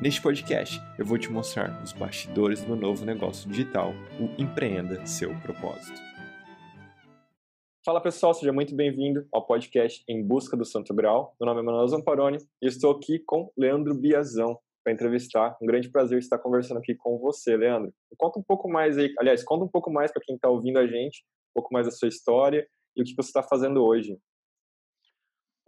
[0.00, 3.90] Neste podcast, eu vou te mostrar os bastidores do novo negócio digital,
[4.20, 6.00] o Empreenda Seu Propósito.
[7.84, 11.34] Fala pessoal, seja muito bem-vindo ao podcast Em Busca do Santo Grau.
[11.40, 15.58] Meu nome é Manuel Zamparoni e estou aqui com Leandro Biazão para entrevistar.
[15.60, 17.92] Um grande prazer estar conversando aqui com você, Leandro.
[18.16, 20.86] Conta um pouco mais aí, aliás, conta um pouco mais para quem está ouvindo a
[20.86, 22.64] gente, um pouco mais da sua história
[22.96, 24.16] e o que você está fazendo hoje.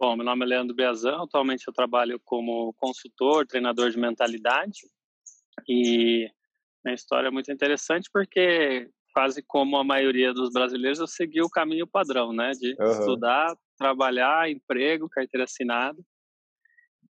[0.01, 4.79] Bom, meu nome é Leandro Beazão, atualmente eu trabalho como consultor, treinador de mentalidade
[5.69, 6.27] e
[6.83, 11.51] minha história é muito interessante porque quase como a maioria dos brasileiros eu segui o
[11.51, 12.91] caminho padrão, né, de uhum.
[12.93, 16.01] estudar, trabalhar, emprego, carteira assinada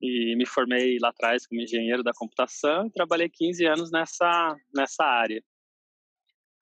[0.03, 5.05] e me formei lá atrás como engenheiro da computação e trabalhei 15 anos nessa nessa
[5.05, 5.41] área.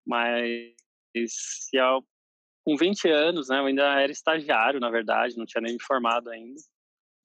[0.06, 0.74] Mas
[1.26, 2.04] se ao
[2.68, 6.28] com 20 anos, né, eu ainda era estagiário, na verdade, não tinha nem me formado
[6.28, 6.60] ainda.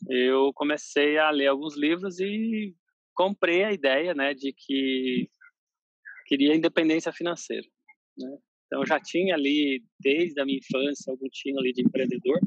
[0.09, 2.73] Eu comecei a ler alguns livros e
[3.13, 5.30] comprei a ideia, né, de que
[6.27, 7.67] queria independência financeira,
[8.17, 8.38] né?
[8.67, 12.39] Então eu já tinha ali desde a minha infância algum tinha ali de empreendedor,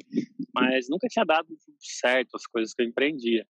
[0.55, 3.47] mas nunca tinha dado certo as coisas que eu empreendia.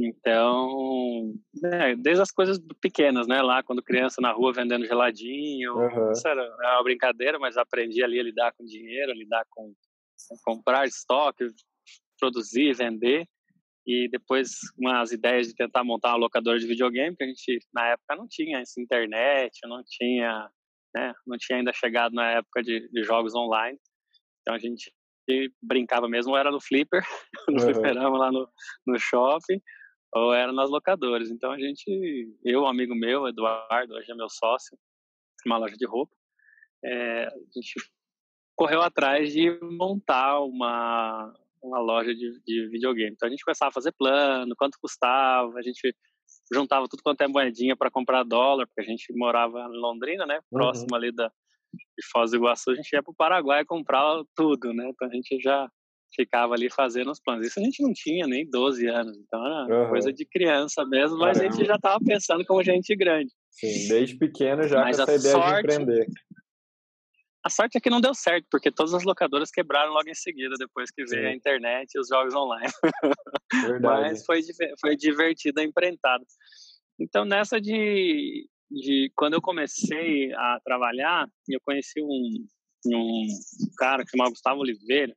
[0.00, 3.42] Então, é, desde as coisas pequenas, né?
[3.42, 6.12] Lá quando criança na rua vendendo geladinho, uhum.
[6.12, 9.74] isso era, era uma brincadeira, mas aprendi ali a lidar com dinheiro, a lidar com
[10.44, 11.48] comprar estoque,
[12.18, 13.26] produzir, vender.
[13.84, 17.88] E depois umas ideias de tentar montar uma locadora de videogame, que a gente na
[17.88, 20.48] época não tinha essa internet, não tinha,
[20.94, 21.12] né?
[21.26, 23.78] Não tinha ainda chegado na época de, de jogos online.
[24.42, 24.92] Então a gente
[25.62, 27.02] brincava mesmo, era no flipper,
[27.48, 27.74] no uhum.
[27.74, 28.48] fliperama lá no,
[28.86, 29.60] no shopping,
[30.14, 31.30] ou era nas locadoras.
[31.30, 34.76] Então a gente, eu, um amigo meu, Eduardo, hoje é meu sócio,
[35.46, 36.14] uma loja de roupa,
[36.84, 37.74] é, a gente
[38.56, 41.32] correu atrás de montar uma,
[41.62, 43.12] uma loja de, de videogame.
[43.12, 45.94] Então a gente começava a fazer plano, quanto custava, a gente
[46.52, 50.36] juntava tudo quanto é moedinha para comprar dólar, porque a gente morava em Londrina, né,
[50.36, 50.58] uhum.
[50.58, 51.30] próximo ali da
[51.72, 54.88] de Foz do Iguaçu, a gente ia para o Paraguai comprar tudo, né?
[54.88, 55.68] Então a gente já
[56.14, 57.46] ficava ali fazendo os planos.
[57.46, 59.88] Isso a gente não tinha nem 12 anos, então era uhum.
[59.90, 63.32] coisa de criança mesmo, mas a gente já estava pensando como gente grande.
[63.50, 66.06] Sim, desde pequeno já mas com essa ideia sorte, de empreender.
[67.44, 70.54] A sorte é que não deu certo, porque todas as locadoras quebraram logo em seguida,
[70.58, 71.28] depois que veio Sim.
[71.28, 72.72] a internet e os jogos online.
[73.82, 74.40] mas foi,
[74.80, 76.24] foi divertido a empreitada.
[77.00, 79.12] Então, nessa de, de...
[79.14, 82.46] Quando eu comecei a trabalhar, eu conheci um,
[82.86, 83.26] um
[83.76, 85.14] cara que chamava Gustavo Oliveira,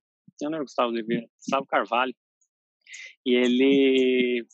[0.50, 2.13] não era Gustavo Oliveira, Gustavo Carvalho.
[3.25, 4.46] E ele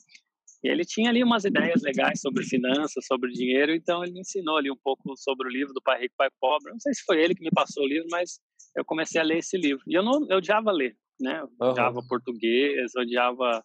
[0.63, 4.71] ele tinha ali umas ideias legais sobre finanças, sobre dinheiro, então ele me ensinou ali
[4.71, 6.71] um pouco sobre o livro do Pai Rico, Pai Pobre.
[6.71, 8.39] Não sei se foi ele que me passou o livro, mas
[8.75, 9.83] eu comecei a ler esse livro.
[9.87, 11.39] E eu não, eu odiava ler, né?
[11.39, 11.71] Eu uhum.
[11.71, 13.63] odiava português, odiava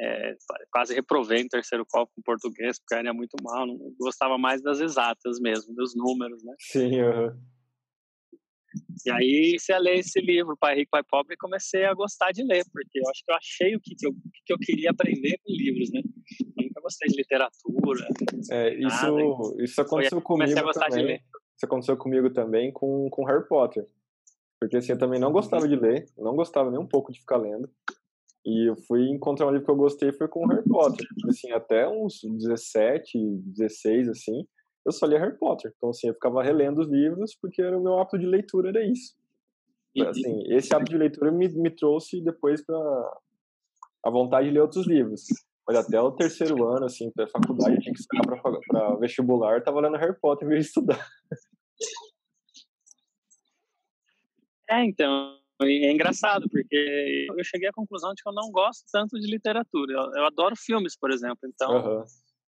[0.00, 0.34] é,
[0.70, 4.80] quase reprovei em terceiro copo com português, porque era muito mal, não gostava mais das
[4.80, 6.54] exatas mesmo, dos números, né?
[6.58, 7.40] Sim, uhum.
[9.06, 12.42] E aí, se eu ler esse livro, Pai Rico, Pai Pobre, comecei a gostar de
[12.42, 14.12] ler, porque eu acho que eu achei o que, que, eu,
[14.46, 16.02] que eu queria aprender com livros, né?
[16.56, 18.06] Eu nunca gostei de literatura.
[18.50, 21.20] É, isso, nada, isso aconteceu comigo também.
[21.56, 23.86] Isso aconteceu comigo também com, com Harry Potter.
[24.60, 27.36] Porque assim, eu também não gostava de ler, não gostava nem um pouco de ficar
[27.36, 27.70] lendo.
[28.44, 31.06] E eu fui encontrar um livro que eu gostei foi com Harry Potter.
[31.28, 34.46] Assim, até uns 17, 16, assim,
[34.84, 35.72] eu só lia Harry Potter.
[35.76, 39.14] Então, assim, eu ficava relendo os livros porque o meu hábito de leitura era isso.
[40.08, 42.76] Assim, esse hábito de leitura me, me trouxe depois para
[44.04, 45.22] a vontade de ler outros livros.
[45.66, 49.64] Mas até o terceiro ano, assim, para faculdade, eu tinha que estudar para vestibular, eu
[49.64, 51.06] tava lendo Harry Potter em vez de estudar.
[54.70, 59.20] É, então, é engraçado, porque eu cheguei à conclusão de que eu não gosto tanto
[59.20, 59.92] de literatura.
[59.92, 61.40] Eu, eu adoro filmes, por exemplo.
[61.44, 62.04] Então, uhum.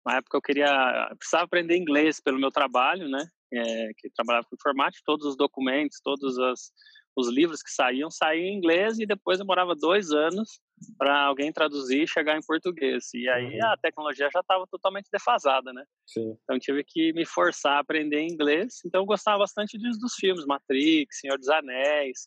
[0.05, 3.25] Na época eu queria, eu precisava aprender inglês pelo meu trabalho, né?
[3.53, 6.73] É, que trabalhava com informática, todos os documentos, todos as,
[7.15, 10.61] os livros que saíam, saíam em inglês e depois demorava dois anos
[10.99, 13.13] para alguém traduzir e chegar em português.
[13.15, 13.67] E aí uhum.
[13.67, 15.85] a tecnologia já estava totalmente defasada, né?
[16.07, 16.37] Sim.
[16.43, 18.81] Então tive que me forçar a aprender inglês.
[18.85, 22.27] Então eu gostava bastante dos, dos filmes, Matrix, Senhor dos Anéis.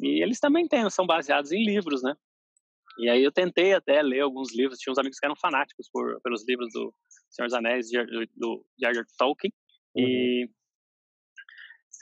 [0.00, 2.14] E eles também têm, são baseados em livros, né?
[2.98, 6.20] E aí eu tentei até ler alguns livros, tinha uns amigos que eram fanáticos por,
[6.22, 6.92] pelos livros do
[7.30, 7.98] Senhor dos Anéis, de,
[8.34, 9.04] do J.R.R.
[9.18, 9.52] Tolkien,
[9.94, 10.02] uhum.
[10.02, 10.50] e,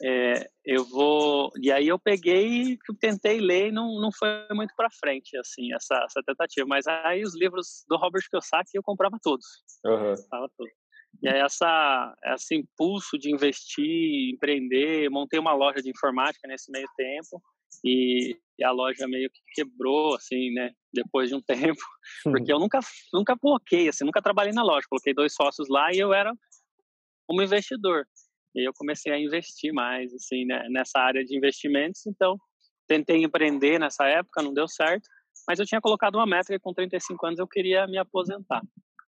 [0.02, 4.88] é, eu vou e aí eu peguei tentei ler e não não foi muito para
[4.90, 9.46] frente assim essa, essa tentativa mas aí os livros do Robert Kiyosaki eu comprava todos
[9.84, 10.14] uhum.
[10.56, 10.72] todos.
[11.22, 16.88] e aí essa esse impulso de investir empreender montei uma loja de informática nesse meio
[16.96, 17.40] tempo
[17.82, 21.80] e, e a loja meio que quebrou assim né depois de um tempo
[22.22, 22.80] porque eu nunca
[23.12, 26.32] nunca coloquei assim nunca trabalhei na loja coloquei dois sócios lá e eu era
[27.30, 28.06] um investidor
[28.54, 32.06] e eu comecei a investir mais assim né, nessa área de investimentos.
[32.06, 32.38] Então,
[32.86, 35.08] tentei empreender nessa época, não deu certo,
[35.48, 38.62] mas eu tinha colocado uma que com 35 anos eu queria me aposentar.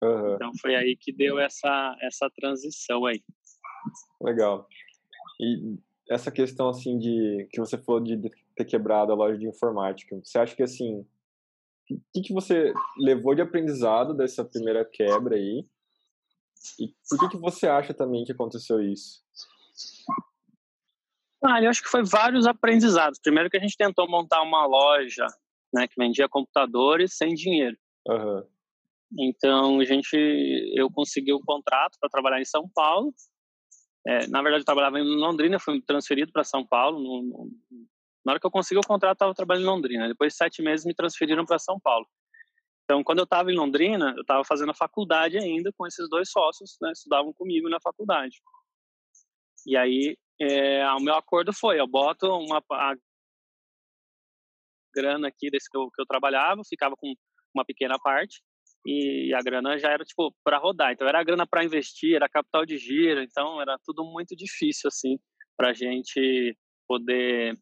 [0.03, 0.35] Uhum.
[0.35, 3.23] Então foi aí que deu essa essa transição aí.
[4.21, 4.67] Legal.
[5.41, 5.77] E
[6.09, 8.17] essa questão assim de que você falou de
[8.65, 11.07] ter quebrado a loja de informática, você acha que assim,
[11.91, 15.67] o que, que você levou de aprendizado dessa primeira quebra aí?
[16.79, 19.23] E por que, que você acha também que aconteceu isso?
[21.45, 23.19] Ah, eu acho que foi vários aprendizados.
[23.19, 25.27] Primeiro que a gente tentou montar uma loja,
[25.75, 27.77] né, que vendia computadores sem dinheiro.
[28.07, 28.45] Uhum.
[29.19, 30.17] Então a gente,
[30.77, 33.13] eu consegui um contrato para trabalhar em São Paulo.
[34.07, 36.99] É, na verdade, eu trabalhava em Londrina, fui transferido para São Paulo.
[37.01, 37.51] No, no,
[38.25, 40.09] na hora que eu consegui o contrato, estava trabalhando em Londrina.
[40.09, 42.07] Depois de sete meses, me transferiram para São Paulo.
[42.85, 46.31] Então, quando eu estava em Londrina, eu estava fazendo a faculdade ainda com esses dois
[46.31, 48.41] sócios, né, estudavam comigo na faculdade.
[49.67, 52.95] E aí, é, o meu acordo foi, eu boto uma a
[54.95, 57.15] grana aqui desse que eu, que eu trabalhava, ficava com
[57.55, 58.43] uma pequena parte,
[58.85, 60.93] e a grana já era tipo para rodar.
[60.93, 64.89] Então era a grana para investir, era capital de giro, então era tudo muito difícil
[64.89, 65.19] assim
[65.57, 66.57] para gente
[66.89, 67.57] poder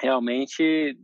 [0.00, 0.96] realmente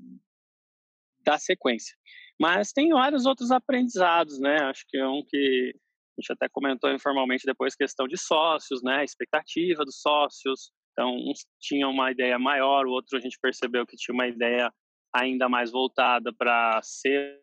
[1.20, 1.96] dar sequência.
[2.40, 4.56] Mas tem vários outros aprendizados, né?
[4.62, 9.04] Acho que é um que a gente até comentou informalmente depois questão de sócios, né?
[9.04, 10.70] Expectativa dos sócios.
[10.92, 14.72] Então, uns tinham uma ideia maior, o outro a gente percebeu que tinha uma ideia
[15.14, 17.40] ainda mais voltada para ser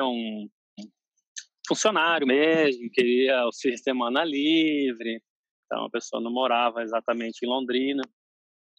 [0.00, 0.48] um
[1.66, 5.22] funcionário mesmo, queria o semana livre.
[5.64, 8.02] Então, a pessoa não morava exatamente em Londrina.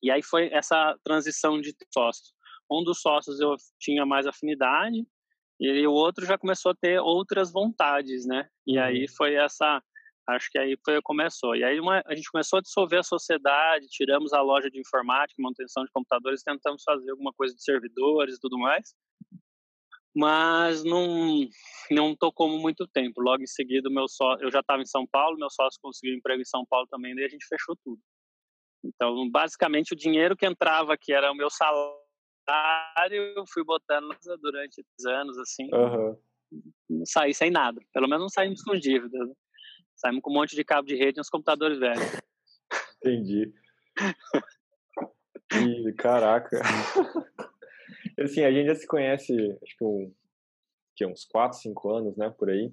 [0.03, 2.33] E aí foi essa transição de sócios.
[2.71, 5.05] Um dos sócios eu tinha mais afinidade,
[5.59, 8.47] e o outro já começou a ter outras vontades, né?
[8.67, 9.15] E aí uhum.
[9.15, 9.81] foi essa,
[10.27, 11.55] acho que aí foi começou.
[11.55, 15.41] E aí uma, a gente começou a dissolver a sociedade, tiramos a loja de informática,
[15.41, 18.93] manutenção de computadores, tentamos fazer alguma coisa de servidores e tudo mais.
[20.13, 21.47] Mas não
[21.91, 23.21] não tocou muito tempo.
[23.21, 26.41] Logo em seguida, meu só eu já estava em São Paulo, meu sócio conseguiu emprego
[26.41, 28.01] em São Paulo também, daí a gente fechou tudo.
[28.85, 31.97] Então, basicamente, o dinheiro que entrava, que era o meu salário,
[33.35, 35.67] eu fui botando durante anos, assim.
[35.73, 36.17] Uhum.
[36.89, 37.81] Não saí sem nada.
[37.93, 39.27] Pelo menos não saímos com dívidas.
[39.27, 39.33] Né?
[39.95, 42.21] Saímos com um monte de cabo de rede e uns computadores velhos.
[42.97, 43.51] Entendi.
[45.53, 46.61] E, caraca.
[48.19, 49.33] assim, a gente já se conhece,
[49.63, 50.13] acho que, um,
[50.95, 52.71] que uns 4, 5 anos, né, por aí.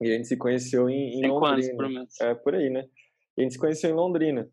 [0.00, 1.54] E a gente se conheceu em, em Londrina.
[1.54, 2.20] Anos, por menos.
[2.20, 2.88] É, por aí, né?
[3.36, 4.50] E a gente se conheceu em Londrina.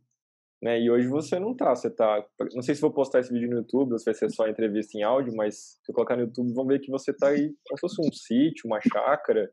[0.62, 0.82] Né?
[0.82, 2.26] E hoje você não tá, você tá.
[2.54, 4.98] Não sei se vou postar esse vídeo no YouTube ou se vai ser só entrevista
[4.98, 7.78] em áudio, mas se eu colocar no YouTube, vão ver que você tá aí como
[7.78, 9.50] se fosse um sítio, uma chácara.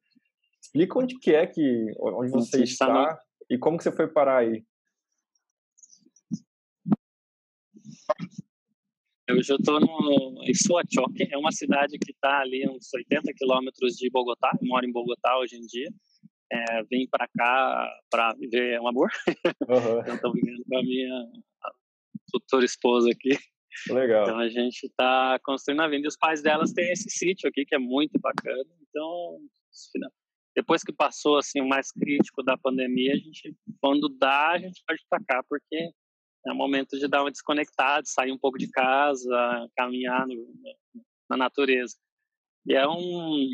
[0.60, 1.92] Explica onde que é que.
[2.00, 3.16] onde você está
[3.48, 4.64] e como que você foi parar aí.
[9.28, 9.80] Eu já estou
[10.42, 14.50] em Suachoque, é uma cidade que está ali uns 80 quilômetros de Bogotá.
[14.60, 15.88] Eu moro em Bogotá hoje em dia
[16.52, 19.10] é, vim para cá para viver um amor.
[19.68, 20.02] Uhum.
[20.06, 21.26] eu estou vivendo com a minha
[22.30, 23.38] futura esposa aqui.
[23.90, 24.24] Legal.
[24.24, 26.04] Então a gente está construindo a vida.
[26.04, 28.64] E os pais delas têm esse sítio aqui que é muito bacana.
[28.88, 29.38] Então,
[30.54, 34.82] depois que passou assim o mais crítico da pandemia, a gente, quando dá, a gente
[34.86, 35.90] pode para cá, porque
[36.46, 40.34] é o momento de dar uma desconectada, sair um pouco de casa, caminhar no,
[41.28, 41.96] na natureza.
[42.66, 43.50] E é um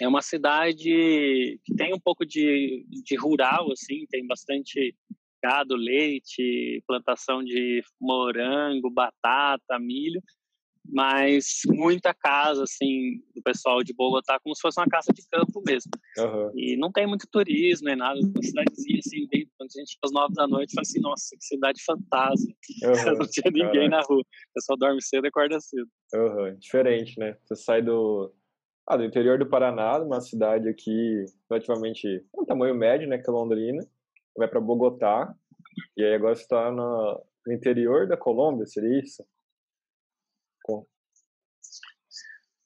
[0.00, 4.94] é uma cidade que tem um pouco de, de rural, assim, tem bastante
[5.42, 10.22] gado, leite, plantação de morango, batata, milho,
[10.92, 15.62] mas muita casa, assim, do pessoal de Bogotá, como se fosse uma casa de campo
[15.66, 15.90] mesmo.
[16.18, 16.52] Uhum.
[16.56, 20.12] E não tem muito turismo nem nada, uma cidadezinha, assim, bem, quando a gente às
[20.12, 22.52] nove da noite, fala assim, nossa, que cidade fantasma.
[22.82, 22.92] Uhum.
[23.18, 23.96] não tinha ninguém Caraca.
[23.96, 24.20] na rua.
[24.20, 25.88] O pessoal dorme cedo e acorda cedo.
[26.14, 26.56] Uhum.
[26.58, 27.36] Diferente, né?
[27.44, 28.34] Você sai do,
[28.90, 33.32] ah, do interior do Paraná, uma cidade aqui relativamente um tamanho médio, né, que é
[33.32, 33.86] Londrina,
[34.36, 35.32] vai para Bogotá,
[35.96, 39.24] e aí agora está no, no interior da Colômbia, seria isso?
[40.64, 40.84] Com...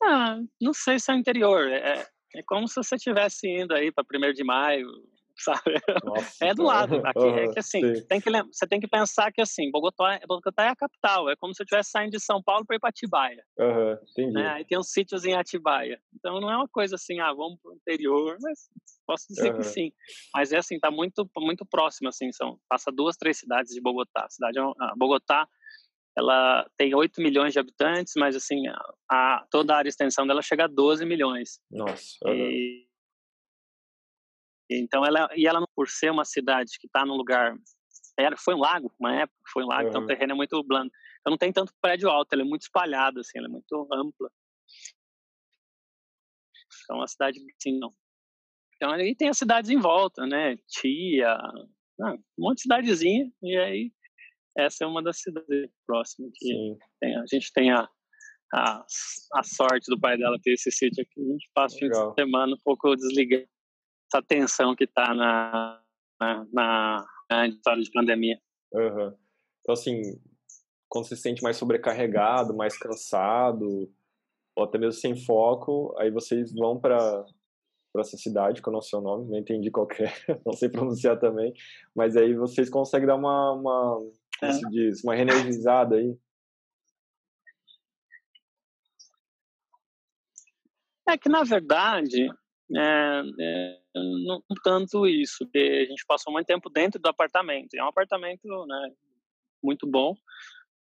[0.02, 3.92] Ah, não sei se é o interior, é, é como se você estivesse indo aí
[3.92, 4.88] para 1 de maio,
[5.36, 5.80] sabe?
[6.04, 7.00] Nossa, é do lado.
[7.04, 10.64] Aqui uhum, é que assim, tem que, você tem que pensar que assim, Bogotá, Bogotá
[10.64, 12.90] é a capital, é como se eu estivesse saindo de São Paulo para ir para
[12.90, 13.42] Atibaia.
[13.58, 14.32] Uhum, entendi.
[14.32, 14.48] Né?
[14.48, 16.00] Aí tem uns sítios em Atibaia.
[16.14, 18.68] Então não é uma coisa assim, ah, vamos para o interior, mas
[19.06, 19.58] posso dizer uhum.
[19.58, 19.92] que sim.
[20.34, 24.24] Mas é assim, tá muito, muito próximo, assim, são, passa duas, três cidades de Bogotá.
[24.24, 25.46] A cidade, a Bogotá
[26.16, 28.78] ela tem 8 milhões de habitantes, mas assim, a,
[29.10, 31.58] a, toda a área de extensão dela chega a 12 milhões.
[31.70, 32.16] Nossa.
[32.28, 32.83] E,
[34.70, 37.54] então ela e ela por ser uma cidade que está num lugar
[38.18, 39.88] era foi um lago, uma época foi um lago, uhum.
[39.88, 40.90] então o terreno é muito blando.
[41.20, 44.30] Então não tem tanto prédio alto, ela é muito espalhada assim, ela é muito ampla.
[46.84, 47.92] Então a cidade assim não.
[48.76, 50.56] Então aí tem as cidades em volta, né?
[50.68, 51.34] Tia,
[52.00, 53.92] ah, um monte de cidadezinha e aí
[54.56, 57.88] essa é uma das cidades próximas que tem, a gente tem a,
[58.52, 58.86] a,
[59.34, 61.20] a, sorte do pai dela ter esse sítio aqui.
[61.20, 63.48] A gente passa o fim de semana um pouco desligado
[64.14, 65.82] essa tensão que está na,
[66.20, 68.40] na, na, na, história de pandemia.
[68.72, 69.12] Uhum.
[69.60, 70.02] Então, assim,
[70.88, 73.90] quando você se sente mais sobrecarregado, mais cansado,
[74.56, 77.24] ou até mesmo sem foco, aí vocês vão para
[77.92, 80.06] para essa cidade, que eu não sei o nome, não entendi qual é,
[80.44, 81.54] não sei pronunciar também,
[81.94, 83.96] mas aí vocês conseguem dar uma, uma
[84.40, 84.52] como é.
[84.52, 86.18] se diz, uma reenergizada aí.
[91.08, 92.28] É que, na verdade,
[92.72, 97.74] é, é, não tanto isso, porque a gente passou muito tempo dentro do apartamento.
[97.74, 98.92] É um apartamento né,
[99.62, 100.16] muito bom,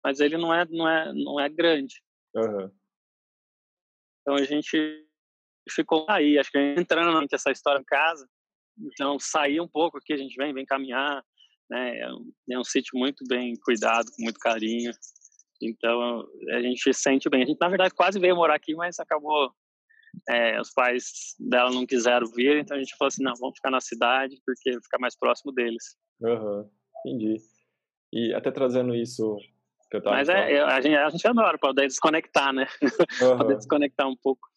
[0.04, 2.02] mas ele não é, não é, não é grande.
[2.36, 2.72] Uhum.
[4.22, 5.08] Então a gente
[5.70, 8.28] ficou aí, acho que entrando nessa história em casa.
[8.80, 11.24] Então sair um pouco aqui, a gente vem, vem caminhar.
[11.70, 14.92] Né, é, um, é um sítio muito bem cuidado, com muito carinho.
[15.62, 17.44] Então a gente sente bem.
[17.44, 19.52] A gente na verdade quase veio morar aqui, mas acabou
[20.30, 23.72] é, os pais dela não quiseram vir, então a gente falou assim, não, vamos ficar
[23.72, 25.96] na cidade porque ficar mais próximo deles.
[26.22, 26.70] Uhum,
[27.06, 27.38] entendi.
[28.14, 29.38] E até trazendo isso
[29.90, 32.66] que eu tava Mas é, a, gente, a gente adora poder desconectar, né?
[33.22, 33.38] Uhum.
[33.38, 34.50] poder desconectar um pouco.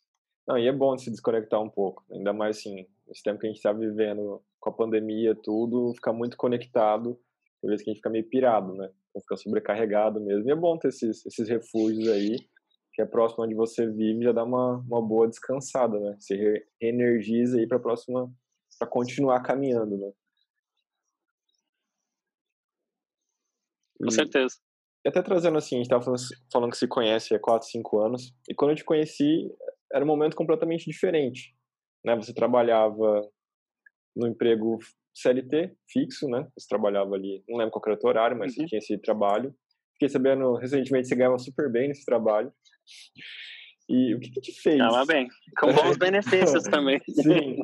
[0.46, 3.48] Não, e é bom se desconectar um pouco, ainda mais assim, nesse tempo que a
[3.48, 7.18] gente está vivendo com a pandemia, tudo, ficar muito conectado,
[7.60, 8.90] por vezes que a gente fica meio pirado, né?
[9.10, 10.48] Então fica sobrecarregado mesmo.
[10.48, 12.36] E é bom ter esses, esses refúgios aí,
[12.94, 16.16] que é próximo onde você vive, já dá uma, uma boa descansada, né?
[16.18, 18.32] Você energiza aí para a próxima,
[18.78, 20.12] para continuar caminhando, né?
[24.00, 24.56] Com certeza.
[25.04, 26.20] E até trazendo assim, a gente estava falando,
[26.52, 29.52] falando, que se conhece há 4, 5 anos, e quando eu te conheci,
[29.92, 31.54] era um momento completamente diferente,
[32.04, 32.14] né?
[32.16, 33.28] Você trabalhava
[34.14, 34.78] no emprego
[35.12, 36.48] CLT, fixo, né?
[36.56, 38.62] Você trabalhava ali, não lembro qual era o teu horário, mas uhum.
[38.62, 39.52] você tinha esse trabalho.
[39.94, 42.52] Fiquei sabendo recentemente você ganhava super bem nesse trabalho.
[43.88, 44.78] E o que, que te fez?
[45.06, 47.00] Bem, com bons benefícios também.
[47.08, 47.56] Sim.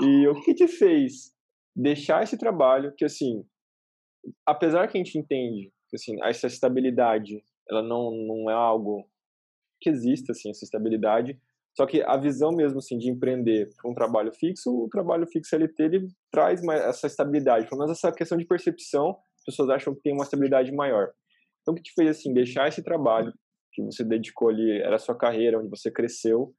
[0.00, 1.32] E o que, que te fez
[1.74, 3.44] deixar esse trabalho que, assim,
[4.46, 9.08] apesar que a gente entende que, assim, essa estabilidade, ela não, não é algo
[9.80, 11.40] que exista, assim, essa estabilidade,
[11.76, 15.82] só que a visão mesmo, assim, de empreender um trabalho fixo, o trabalho fixo LT,
[15.82, 20.02] ele traz mais essa estabilidade, pelo menos essa questão de percepção, as pessoas acham que
[20.02, 21.10] tem uma estabilidade maior.
[21.62, 23.32] Então, o que te fez, assim, deixar esse trabalho
[23.72, 26.54] que você dedicou ali, era a sua carreira, onde você cresceu,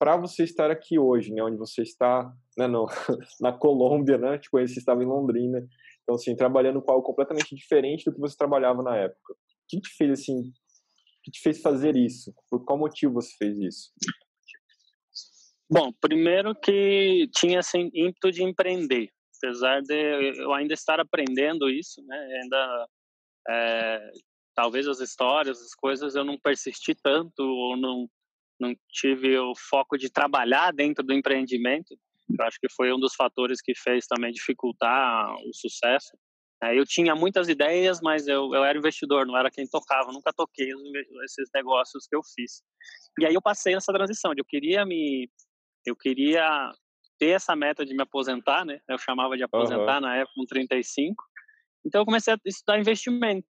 [0.00, 2.66] para você estar aqui hoje, né, onde você está, né,
[3.40, 5.58] na Colômbia, né, tipo, você estava em Londrina,
[6.02, 9.34] então, assim, trabalhando com algo completamente diferente do que você trabalhava na época.
[9.34, 9.36] O
[9.68, 12.32] que te fez, assim, o que te fez fazer isso?
[12.50, 13.90] Por qual motivo você fez isso?
[15.70, 22.02] Bom, primeiro que tinha, assim, ímpeto de empreender, apesar de eu ainda estar aprendendo isso,
[22.06, 22.88] né, ainda
[23.50, 24.10] é,
[24.54, 28.08] talvez as histórias, as coisas eu não persisti tanto ou não
[28.60, 31.96] não tive o foco de trabalhar dentro do empreendimento.
[32.38, 36.10] Eu acho que foi um dos fatores que fez também dificultar o sucesso.
[36.62, 40.30] É, eu tinha muitas ideias, mas eu, eu era investidor, não era quem tocava, nunca
[40.30, 40.68] toquei
[41.24, 42.62] esses negócios que eu fiz.
[43.18, 45.30] E aí eu passei nessa transição, de eu queria me,
[45.86, 46.70] eu queria
[47.18, 48.78] ter essa meta de me aposentar, né?
[48.86, 50.00] Eu chamava de aposentar uhum.
[50.02, 51.24] na época com 35.
[51.84, 53.48] Então eu comecei a estudar investimentos.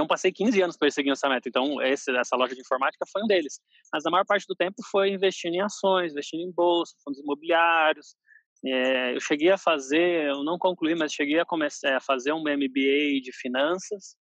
[0.00, 1.46] Então, passei 15 anos perseguindo essa meta.
[1.46, 3.60] Então, esse, essa loja de informática foi um deles.
[3.92, 8.16] Mas a maior parte do tempo foi investindo em ações, investindo em bolsa, fundos imobiliários.
[8.64, 12.40] É, eu cheguei a fazer, eu não concluí, mas cheguei a começar a fazer um
[12.40, 14.16] MBA de finanças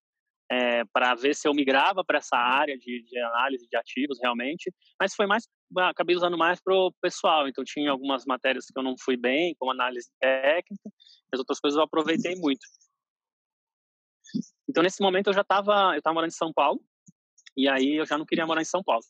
[0.50, 4.74] é, para ver se eu migrava para essa área de, de, análise de ativos realmente.
[5.00, 5.44] Mas foi mais,
[5.76, 7.46] acabei usando mais para o pessoal.
[7.46, 10.90] Então, tinha algumas matérias que eu não fui bem, como análise técnica.
[11.32, 12.66] As outras coisas eu aproveitei muito.
[14.68, 16.80] Então, nesse momento, eu já estava eu tava morando em São Paulo,
[17.56, 19.02] e aí eu já não queria morar em São Paulo.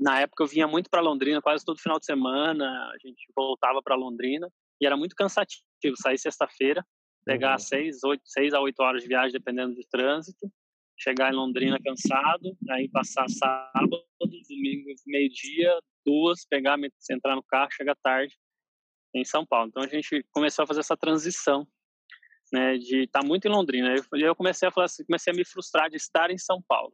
[0.00, 3.80] na época eu vinha muito para Londrina, quase todo final de semana, a gente voltava
[3.82, 4.48] para Londrina
[4.80, 5.64] e era muito cansativo
[5.96, 6.84] sair sexta-feira,
[7.24, 7.58] pegar uhum.
[7.58, 10.50] seis, oito, seis a oito horas de viagem, dependendo do trânsito,
[10.98, 14.04] chegar em Londrina cansado, aí passar sábado,
[14.48, 16.78] domingo, meio-dia, duas, pegar,
[17.10, 18.36] entrar no carro, chegar tarde
[19.14, 19.68] em São Paulo.
[19.68, 21.66] Então a gente começou a fazer essa transição,
[22.52, 23.94] né, de estar tá muito em Londrina.
[24.14, 26.92] E eu comecei a falar assim, comecei a me frustrar de estar em São Paulo.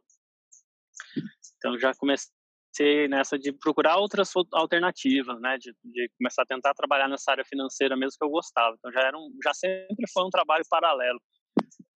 [1.57, 7.09] Então já comecei nessa de procurar outras alternativas, né, de, de, começar a tentar trabalhar
[7.09, 8.75] nessa área financeira mesmo que eu gostava.
[8.77, 11.19] Então já era um, já sempre foi um trabalho paralelo,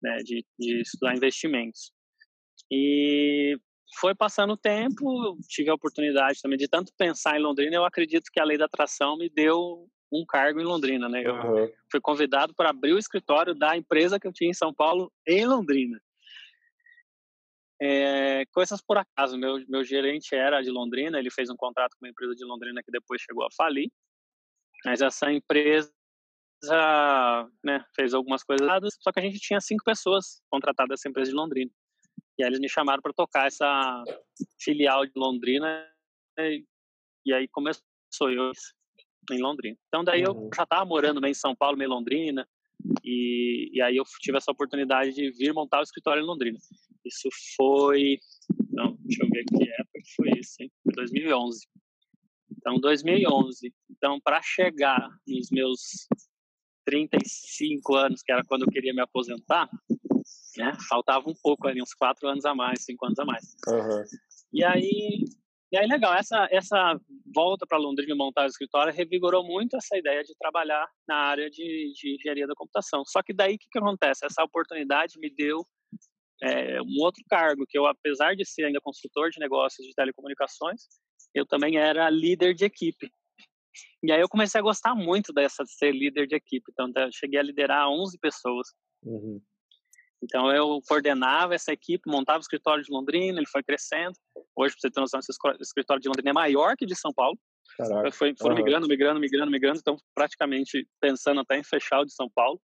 [0.02, 1.92] né, de, de estudar investimentos.
[2.70, 3.56] E
[4.00, 8.30] foi passando o tempo, tive a oportunidade também de tanto pensar em Londrina, eu acredito
[8.32, 11.22] que a lei da atração me deu um cargo em Londrina, né?
[11.24, 11.72] Eu uhum.
[11.90, 15.46] fui convidado para abrir o escritório da empresa que eu tinha em São Paulo, em
[15.46, 16.00] Londrina.
[17.80, 22.04] É, coisas por acaso, meu, meu gerente era de Londrina, ele fez um contrato com
[22.04, 23.90] uma empresa de Londrina que depois chegou a falir,
[24.84, 25.90] mas essa empresa
[27.64, 31.30] né, fez algumas coisas erradas, só que a gente tinha cinco pessoas contratadas dessa empresa
[31.30, 31.72] de Londrina.
[32.38, 34.04] E aí eles me chamaram para tocar essa
[34.60, 35.84] filial de Londrina,
[36.38, 36.64] e,
[37.26, 37.82] e aí começou
[38.30, 38.52] eu
[39.30, 39.76] em Londrina.
[39.88, 40.50] Então daí eu uhum.
[40.54, 42.46] já estava morando meio em São Paulo, meio em Londrina,
[43.04, 46.58] e, e aí eu tive essa oportunidade de vir montar o escritório em Londrina.
[47.04, 48.18] Isso foi.
[48.70, 50.70] Não, deixa eu ver que época que foi isso, hein?
[50.82, 51.66] Foi 2011.
[52.50, 53.72] Então, 2011.
[53.90, 56.06] Então, para chegar nos meus
[56.84, 59.68] 35 anos, que era quando eu queria me aposentar,
[60.56, 60.76] né?
[60.88, 63.56] Faltava um pouco ali, uns 4 anos a mais, 5 anos a mais.
[63.68, 64.04] Uhum.
[64.52, 65.24] E aí,
[65.72, 67.00] e aí, legal, essa, essa
[67.34, 71.48] volta para Londrina e montar o escritório revigorou muito essa ideia de trabalhar na área
[71.48, 73.02] de, de engenharia da computação.
[73.06, 74.26] Só que daí, o que, que acontece?
[74.26, 75.64] Essa oportunidade me deu
[76.42, 80.82] é, um outro cargo, que eu, apesar de ser ainda consultor de negócios de telecomunicações,
[81.34, 83.10] eu também era líder de equipe.
[84.02, 86.70] E aí eu comecei a gostar muito dessa de ser líder de equipe.
[86.70, 88.68] Então, eu cheguei a liderar 11 pessoas.
[89.02, 89.40] Uhum.
[90.22, 94.14] Então, eu coordenava essa equipe, montava o escritório de Londrina, ele foi crescendo.
[94.54, 97.36] Hoje, para você ter noção, esse escritório de Londrina é maior que de São Paulo.
[97.76, 98.12] Caraca.
[98.12, 98.62] Foi, foram uhum.
[98.62, 99.78] migrando, migrando, migrando, migrando.
[99.80, 102.60] Então, praticamente pensando até em fechar o de São Paulo.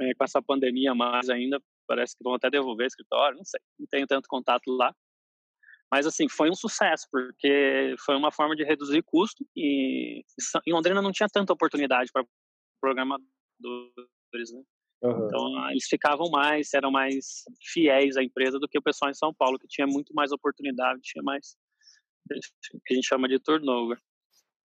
[0.00, 3.60] É, com essa pandemia mais ainda, parece que vão até devolver o escritório, não sei,
[3.76, 4.94] não tenho tanto contato lá.
[5.90, 10.22] Mas, assim, foi um sucesso, porque foi uma forma de reduzir custo e
[10.66, 12.24] em Londrina não tinha tanta oportunidade para
[12.80, 14.62] programadores, né?
[15.02, 15.26] Uhum.
[15.26, 19.32] Então, eles ficavam mais, eram mais fiéis à empresa do que o pessoal em São
[19.32, 21.56] Paulo, que tinha muito mais oportunidade, tinha mais
[22.74, 23.98] o que a gente chama de turnover.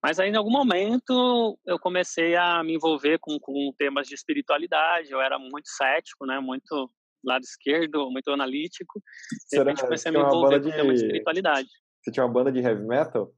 [0.04, 5.10] Mas aí, em algum momento, eu comecei a me envolver com, com temas de espiritualidade.
[5.10, 6.42] Eu era muito cético, né?
[6.42, 6.92] Muito
[7.24, 9.02] lado esquerdo, muito analítico.
[9.50, 10.76] De repente comecei a me envolver com de...
[10.76, 11.70] tema de espiritualidade.
[12.02, 13.34] Você tinha uma banda de heavy metal?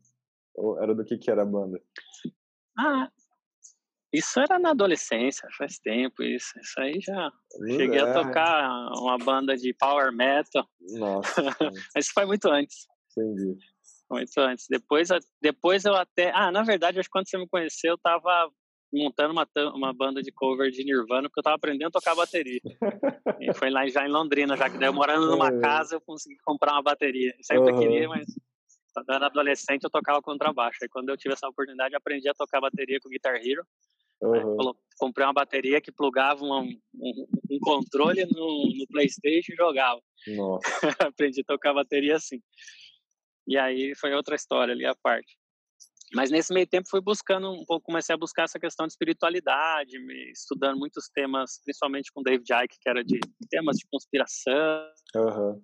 [0.56, 1.80] Ou era do que que era a banda?
[2.80, 3.12] Ah,
[4.14, 6.58] isso era na adolescência, faz tempo isso.
[6.60, 7.32] Isso aí já.
[7.68, 8.02] Cheguei é.
[8.02, 10.68] a tocar uma banda de power metal.
[10.98, 11.42] Nossa.
[11.96, 12.88] Mas isso foi muito antes.
[13.12, 13.58] Entendi.
[14.10, 14.66] Muito antes.
[14.70, 15.10] Depois,
[15.42, 16.32] depois eu até.
[16.34, 18.50] Ah, na verdade, acho que quando você me conheceu, eu tava
[18.94, 22.62] montando uma, uma banda de cover de Nirvana, porque eu tava aprendendo a tocar bateria.
[23.42, 25.60] e foi lá já em Londrina, já que daí eu morando numa é.
[25.60, 27.34] casa, eu consegui comprar uma bateria.
[27.42, 27.80] Sempre uhum.
[27.80, 28.26] queria, mas
[28.96, 30.80] quando eu era adolescente eu tocava contrabaixo.
[30.82, 33.66] Aí quando eu tive essa oportunidade, aprendi a tocar bateria com Guitar Hero.
[34.22, 34.74] Uhum.
[34.98, 36.62] comprei uma bateria que plugava um,
[36.96, 40.02] um, um controle no, no, Playstation e jogava.
[41.14, 42.42] aprendi a tocar bateria assim.
[43.46, 45.38] E aí foi outra história ali a parte.
[46.14, 49.98] Mas nesse meio tempo fui buscando um pouco, comecei a buscar essa questão de espiritualidade,
[50.32, 54.88] estudando muitos temas, principalmente com David Icke, que era de temas de conspiração.
[55.14, 55.62] Uhum.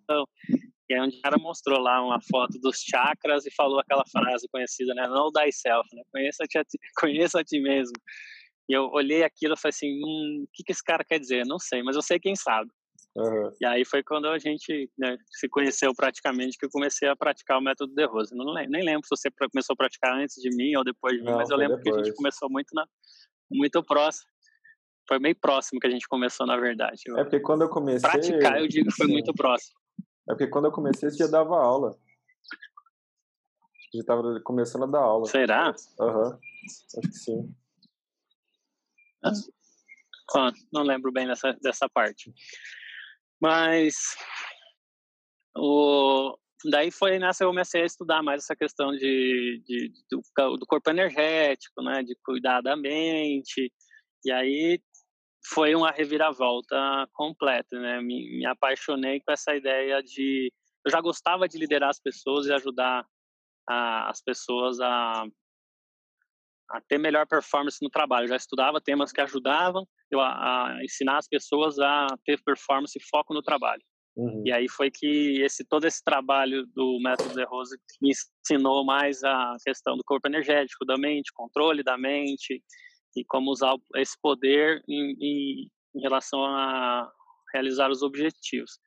[0.91, 4.45] E aí onde o cara mostrou lá uma foto dos chakras e falou aquela frase
[4.51, 5.07] conhecida, né?
[5.07, 6.03] Know thyself, né?
[6.11, 7.93] Conheça -te a ti, conheça a ti mesmo.
[8.69, 11.45] E eu olhei aquilo e falei assim, hum, o que, que esse cara quer dizer?
[11.45, 12.69] Não sei, mas eu sei quem sabe.
[13.15, 13.51] Uhum.
[13.61, 17.57] E aí foi quando a gente né, se conheceu praticamente que eu comecei a praticar
[17.57, 18.35] o método de Rose.
[18.35, 21.31] Não nem lembro se você começou a praticar antes de mim ou depois de mim,
[21.31, 21.95] Não, mas eu lembro depois.
[21.95, 22.85] que a gente começou muito na,
[23.49, 24.29] muito próximo.
[25.07, 27.01] Foi meio próximo que a gente começou, na verdade.
[27.17, 28.09] É porque quando eu comecei.
[28.09, 29.13] Praticar, eu digo que foi sim.
[29.13, 29.80] muito próximo.
[30.29, 31.97] É porque quando eu comecei, você já dava aula.
[33.93, 35.25] Já estava começando a dar aula.
[35.25, 35.73] Será?
[35.99, 36.29] Aham.
[36.29, 36.39] Uhum.
[36.97, 37.55] Acho que sim.
[40.35, 42.33] Ah, não lembro bem dessa, dessa parte.
[43.41, 44.15] Mas
[45.57, 46.37] o,
[46.69, 50.21] daí foi nessa que eu comecei a estudar mais essa questão de, de do,
[50.57, 53.71] do, corpo energético, né, de cuidar da mente.
[54.23, 54.79] E aí
[55.43, 56.77] foi uma reviravolta
[57.13, 58.01] completa, né?
[58.01, 60.51] Me, me apaixonei com essa ideia de
[60.85, 63.05] eu já gostava de liderar as pessoas e ajudar
[63.67, 65.23] a, as pessoas a,
[66.71, 68.25] a ter melhor performance no trabalho.
[68.25, 72.97] Eu já estudava temas que ajudavam eu a, a ensinar as pessoas a ter performance
[72.97, 73.81] e foco no trabalho.
[74.15, 74.43] Uhum.
[74.45, 79.23] E aí foi que esse todo esse trabalho do método de Rose me ensinou mais
[79.23, 82.61] a questão do corpo energético, da mente, controle da mente
[83.15, 87.11] e como usar esse poder em, em, em relação a
[87.53, 88.79] realizar os objetivos.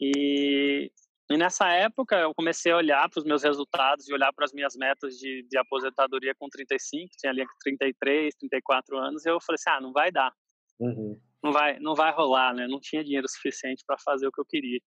[0.00, 0.90] E,
[1.30, 4.52] e, nessa época eu comecei a olhar para os meus resultados e olhar para as
[4.52, 9.56] minhas metas de, de aposentadoria com 35, tinha ali 33, 34 anos, e eu falei
[9.56, 10.32] assim, ah, não vai dar.
[10.80, 12.66] Uhum não vai, não vai rolar, né?
[12.66, 14.80] Não tinha dinheiro suficiente para fazer o que eu queria.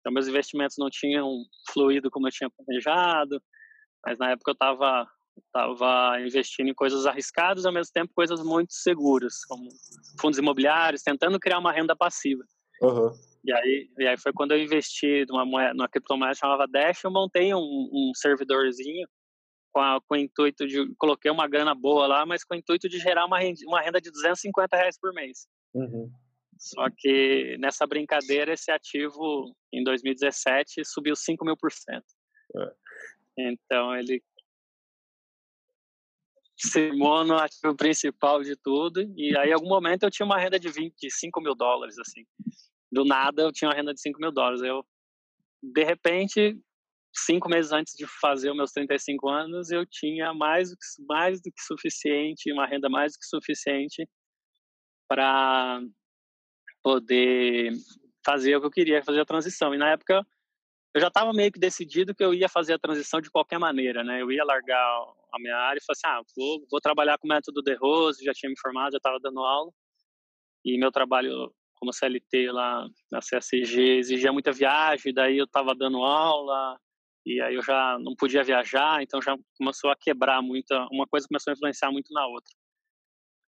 [0.00, 3.42] Então, meus investimentos não tinham fluído como eu tinha planejado,
[4.04, 5.06] mas na época eu estava
[5.52, 9.68] tava investindo em coisas arriscadas ao mesmo tempo coisas muito seguras, como
[10.20, 12.44] fundos imobiliários, tentando criar uma renda passiva.
[12.82, 13.10] Uhum.
[13.44, 17.10] E aí, e aí foi quando eu investi numa, moeda, numa criptomoeda chamava Dash, eu
[17.10, 19.08] montei um, um servidorzinho
[19.72, 22.88] com, a, com, o intuito de coloquei uma grana boa lá, mas com o intuito
[22.88, 25.46] de gerar uma renda, uma renda de 250 reais por mês.
[25.74, 26.10] Uhum.
[26.58, 32.06] Só que nessa brincadeira, esse ativo em 2017 subiu 5 mil por cento.
[32.56, 32.72] É.
[33.38, 34.22] Então ele
[36.58, 39.00] se no ativo principal de tudo.
[39.16, 42.24] E aí, em algum momento, eu tinha uma renda de 25 mil dólares, assim.
[42.90, 44.62] Do nada, eu tinha uma renda de 5 mil dólares.
[44.62, 44.84] Eu,
[45.62, 46.58] de repente,
[47.14, 50.70] cinco meses antes de fazer os meus 35 anos, eu tinha mais,
[51.08, 54.08] mais do que suficiente, uma renda mais do que suficiente
[55.08, 55.80] para
[56.82, 57.72] poder
[58.24, 59.74] fazer o que eu queria, fazer a transição.
[59.74, 60.26] E na época
[60.94, 64.02] eu já estava meio que decidido que eu ia fazer a transição de qualquer maneira,
[64.02, 64.20] né?
[64.20, 67.28] Eu ia largar a minha área e falar assim, ah, vou, vou trabalhar com o
[67.28, 69.70] método de Rose, já tinha me formado, já estava dando aula.
[70.64, 76.02] E meu trabalho como CLT lá na CSG exigia muita viagem, daí eu estava dando
[76.02, 76.78] aula,
[77.24, 81.26] e aí eu já não podia viajar, então já começou a quebrar muita, uma coisa
[81.28, 82.52] começou a influenciar muito na outra.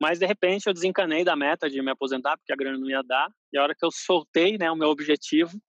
[0.00, 3.02] Mas de repente eu desencanei da meta de me aposentar porque a grana não ia
[3.02, 3.30] dar.
[3.52, 5.60] E a hora que eu soltei, né, o meu objetivo,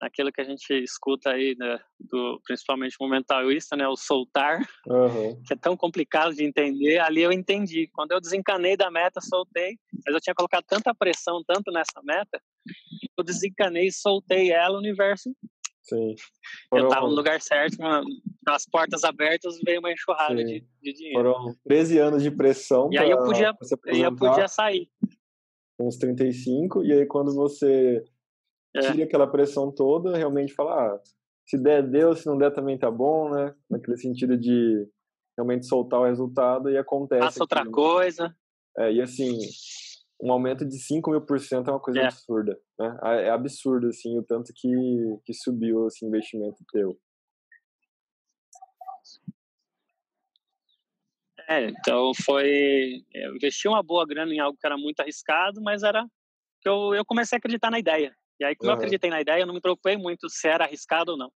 [0.00, 5.42] aquilo que a gente escuta aí, né, do principalmente momentaísta, né, o soltar, uhum.
[5.46, 6.98] que é tão complicado de entender.
[6.98, 7.88] Ali eu entendi.
[7.92, 9.76] Quando eu desencanei da meta, soltei.
[10.04, 12.40] Mas eu tinha colocado tanta pressão, tanto nessa meta,
[13.18, 15.30] eu desencanei, e soltei ela, o universo
[15.82, 16.14] Sim.
[16.68, 16.84] Foram...
[16.84, 21.18] Eu estava no lugar certo, com as portas abertas, veio uma enxurrada de, de, dinheiro.
[21.18, 22.88] Foram 13 anos de pressão.
[22.92, 23.52] E aí eu podia,
[23.86, 24.88] eu podia sair.
[25.78, 28.04] Uns 35, e aí quando você.
[28.72, 31.00] Tira aquela pressão toda, realmente fala, ah,
[31.46, 33.54] se der, deu, se não der também tá bom, né?
[33.68, 34.88] Naquele sentido de
[35.36, 37.22] realmente soltar o resultado e acontece.
[37.22, 38.34] Passa outra coisa.
[38.78, 39.36] É, e assim,
[40.22, 42.04] um aumento de 5 mil por cento é uma coisa é.
[42.04, 42.98] absurda, né?
[43.24, 44.68] É absurdo, assim, o tanto que,
[45.24, 46.96] que subiu esse investimento teu.
[51.48, 53.04] É, então foi...
[53.12, 56.06] Eu investi uma boa grana em algo que era muito arriscado, mas era
[56.64, 58.14] eu, eu comecei a acreditar na ideia.
[58.40, 58.74] E aí, como uhum.
[58.74, 61.30] eu acreditei na ideia, eu não me preocupei muito se era arriscado ou não.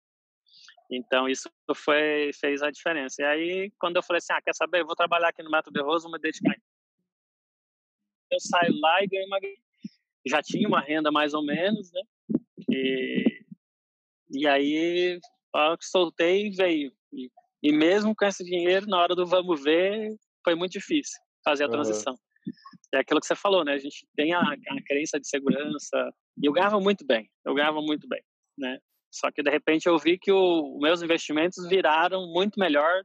[0.91, 3.23] Então, isso foi, fez a diferença.
[3.23, 5.79] E aí, quando eu falei assim, ah, quer saber, eu vou trabalhar aqui no Método
[5.79, 6.55] de Rosa, vou me dedicar
[8.33, 9.39] eu saio lá e ganho uma
[10.27, 12.03] já tinha uma renda mais ou menos, né?
[12.71, 13.45] E,
[14.31, 15.21] e aí
[15.55, 16.93] a que soltei veio.
[17.13, 17.31] E,
[17.63, 21.69] e, mesmo com esse dinheiro, na hora do vamos ver, foi muito difícil fazer a
[21.69, 22.15] transição.
[22.15, 22.19] Uhum.
[22.95, 23.73] É aquilo que você falou, né?
[23.73, 26.11] A gente tem a, a crença de segurança.
[26.43, 28.23] E eu ganhava muito bem, eu ganhava muito bem,
[28.59, 28.79] né?
[29.11, 33.03] Só que de repente eu vi que os meus investimentos viraram muito melhor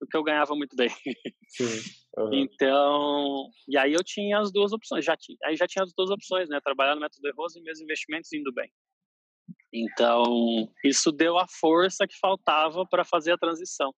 [0.00, 0.90] do que eu ganhava muito bem.
[1.48, 1.64] Sim.
[2.16, 2.32] Uhum.
[2.32, 6.10] Então, e aí eu tinha as duas opções, já tinha, aí já tinha as duas
[6.10, 6.60] opções, né?
[6.62, 8.70] Trabalhar no método de Rose e meus investimentos indo bem.
[9.72, 13.92] Então, isso deu a força que faltava para fazer a transição.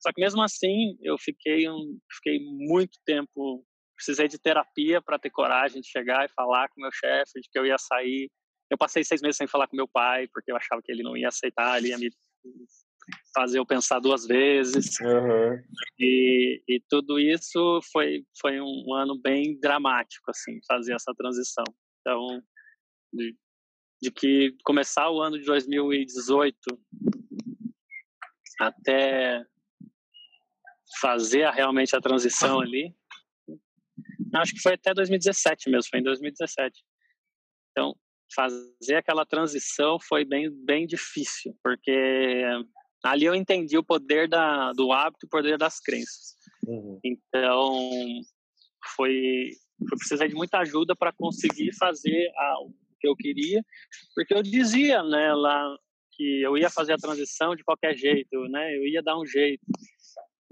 [0.00, 3.64] Só que mesmo assim, eu fiquei um, fiquei muito tempo,
[3.96, 7.58] precisei de terapia para ter coragem de chegar e falar com meu chefe de que
[7.58, 8.30] eu ia sair.
[8.70, 11.16] Eu passei seis meses sem falar com meu pai, porque eu achava que ele não
[11.16, 12.10] ia aceitar, ele ia me
[13.34, 14.98] fazer eu pensar duas vezes.
[15.00, 15.62] Uhum.
[15.98, 21.64] E, e tudo isso foi, foi um ano bem dramático, assim, fazer essa transição.
[22.00, 22.42] Então,
[23.12, 23.36] de,
[24.02, 26.56] de que começar o ano de 2018
[28.60, 29.44] até
[31.00, 32.94] fazer realmente a transição ali,
[34.40, 36.82] acho que foi até 2017 mesmo, foi em 2017.
[37.70, 37.94] Então,
[38.34, 42.42] fazer aquela transição foi bem, bem difícil, porque
[43.04, 46.34] ali eu entendi o poder da, do hábito, o poder das crenças.
[46.66, 46.98] Uhum.
[47.04, 47.90] Então,
[48.96, 49.50] foi,
[49.88, 53.62] foi precisar de muita ajuda para conseguir fazer a, o que eu queria,
[54.14, 55.76] porque eu dizia, né, lá
[56.16, 58.76] que eu ia fazer a transição de qualquer jeito, né?
[58.76, 59.64] Eu ia dar um jeito.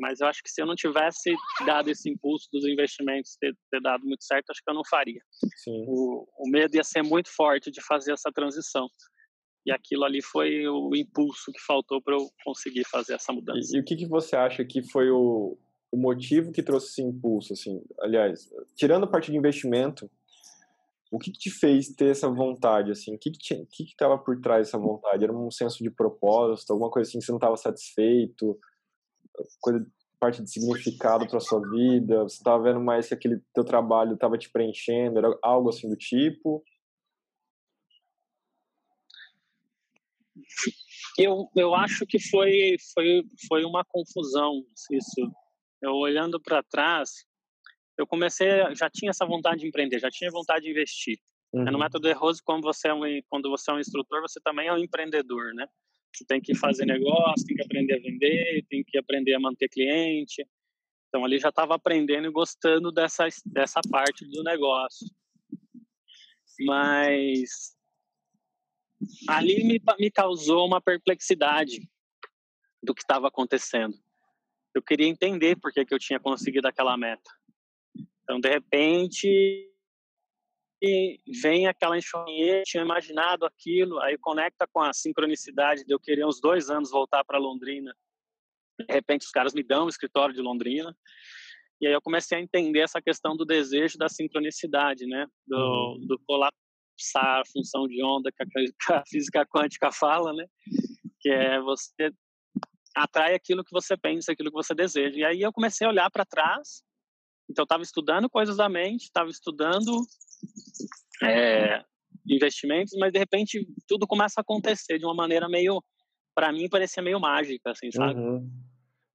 [0.02, 1.32] Mas eu acho que se eu não tivesse
[1.64, 5.20] dado esse impulso dos investimentos ter, ter dado muito certo, acho que eu não faria.
[5.86, 8.88] O, o medo ia ser muito forte de fazer essa transição.
[9.64, 13.76] E aquilo ali foi o impulso que faltou para eu conseguir fazer essa mudança.
[13.76, 15.56] E, e o que, que você acha que foi o,
[15.92, 17.52] o motivo que trouxe esse impulso?
[17.52, 20.10] Assim, aliás, tirando a parte de investimento,
[21.12, 22.90] o que, que te fez ter essa vontade?
[22.90, 25.22] Assim, o que que estava por trás dessa vontade?
[25.22, 28.58] Era um senso de propósito, alguma coisa assim que você não estava satisfeito?
[29.61, 29.87] Coisa,
[30.21, 32.23] parte de significado para sua vida?
[32.23, 35.18] Você estava vendo mais se aquele teu trabalho estava te preenchendo?
[35.18, 36.62] Era algo assim do tipo?
[41.18, 45.31] Eu, eu acho que foi, foi, foi uma confusão isso.
[45.81, 47.11] Eu olhando para trás,
[47.99, 51.18] eu comecei, já tinha essa vontade de empreender, já tinha vontade de investir.
[51.53, 51.64] Uhum.
[51.64, 54.73] No método Erroso, como você é um, quando você é um instrutor, você também é
[54.73, 55.66] um empreendedor, né?
[56.12, 59.68] Você tem que fazer negócio, tem que aprender a vender, tem que aprender a manter
[59.68, 60.46] cliente.
[61.09, 65.07] Então ali já estava aprendendo e gostando dessa dessa parte do negócio.
[66.61, 67.75] Mas
[69.29, 71.88] ali me, me causou uma perplexidade
[72.83, 73.96] do que estava acontecendo.
[74.75, 77.31] Eu queria entender por que, que eu tinha conseguido aquela meta.
[78.22, 79.71] Então, de repente,
[80.83, 86.27] e vem aquela enxurrinha, tinha imaginado aquilo, aí conecta com a sincronicidade de eu querer
[86.27, 87.97] uns dois anos voltar para Londrina.
[88.81, 90.92] De repente, os caras me dão o escritório de Londrina.
[91.81, 95.27] E aí eu comecei a entender essa questão do desejo da sincronicidade, né?
[95.47, 96.07] Do, uhum.
[96.07, 98.47] do colapsar a função de onda que a,
[98.87, 100.47] que a física quântica fala, né?
[101.21, 102.11] Que é você
[102.97, 105.16] atrai aquilo que você pensa, aquilo que você deseja.
[105.16, 106.83] E aí eu comecei a olhar para trás.
[107.49, 110.05] Então, eu estava estudando coisas da mente, estava estudando
[111.22, 111.85] é,
[112.26, 115.83] investimentos, mas de repente tudo começa a acontecer de uma maneira meio,
[116.35, 118.18] para mim, parecia meio mágica, assim, sabe?
[118.18, 118.50] Uhum.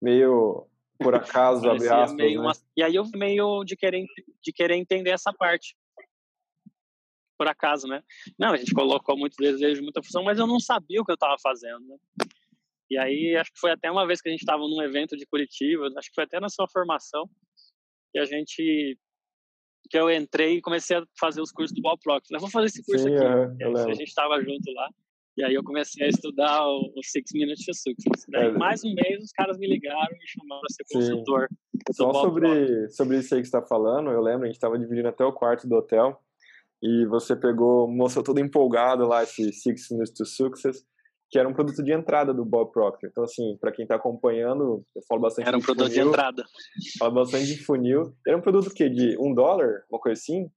[0.02, 0.68] Meio
[1.00, 2.48] por acaso, abre aspas, meio né?
[2.48, 2.54] uma...
[2.76, 4.06] E aí eu meio de querer,
[4.42, 5.76] de querer entender essa parte.
[7.38, 8.02] Por acaso, né?
[8.38, 11.16] Não, a gente colocou muito desejo, muita função, mas eu não sabia o que eu
[11.16, 11.98] estava fazendo, né?
[12.90, 15.26] E aí, acho que foi até uma vez que a gente estava num evento de
[15.28, 17.30] Curitiba, acho que foi até na sua formação,
[18.12, 18.98] que a gente
[19.88, 22.36] que eu entrei e comecei a fazer os cursos do Bob Proctor.
[22.36, 23.64] Eu vou fazer esse curso Sim, aqui.
[23.64, 24.90] É, a gente estava junto lá.
[25.38, 28.26] E aí eu comecei a estudar o, o Six Minutes to Success.
[28.30, 28.52] Daí, é.
[28.52, 31.48] mais um mês, os caras me ligaram e me chamaram para ser consultor.
[31.92, 35.08] Só sobre, sobre isso aí que você está falando, eu lembro, a gente estava dividindo
[35.08, 36.20] até o quarto do hotel
[36.82, 40.84] e você pegou, mostrou todo empolgado lá esse Six Minutes to Success
[41.30, 43.10] que era um produto de entrada do Bob Proctor.
[43.10, 46.10] Então, assim, para quem está acompanhando, eu falo bastante Era um de produto funil, de
[46.10, 46.46] entrada.
[46.98, 48.16] Falo bastante de funil.
[48.26, 50.50] Era um produto que de um dólar, uma coisa assim?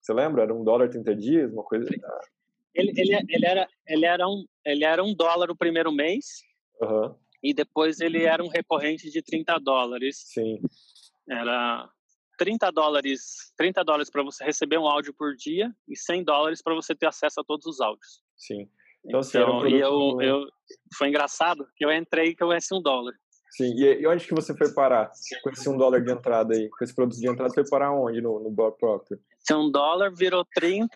[0.00, 0.42] Você lembra?
[0.42, 1.86] Era um dólar 30 dias, uma coisa...
[2.74, 6.42] Ele, ele, ele, era, ele, era um, ele era um dólar o primeiro mês,
[6.80, 7.14] uhum.
[7.42, 10.22] e depois ele era um recorrente de 30 dólares.
[10.26, 10.60] Sim.
[11.28, 11.90] Era
[12.38, 16.74] 30 dólares, 30 dólares para você receber um áudio por dia e 100 dólares para
[16.74, 18.22] você ter acesso a todos os áudios.
[18.36, 18.68] Sim.
[19.04, 20.46] Então, assim, então, um e eu, eu,
[20.96, 23.14] foi engraçado que eu entrei que eu ganhei um dólar.
[23.50, 25.10] Sim, e, onde que você foi parar
[25.42, 26.68] com esse um dólar de entrada aí?
[26.70, 29.18] Com esse produto de entrada, foi parar onde no, no Bob Proctor?
[29.40, 30.88] Esse um dólar virou 30.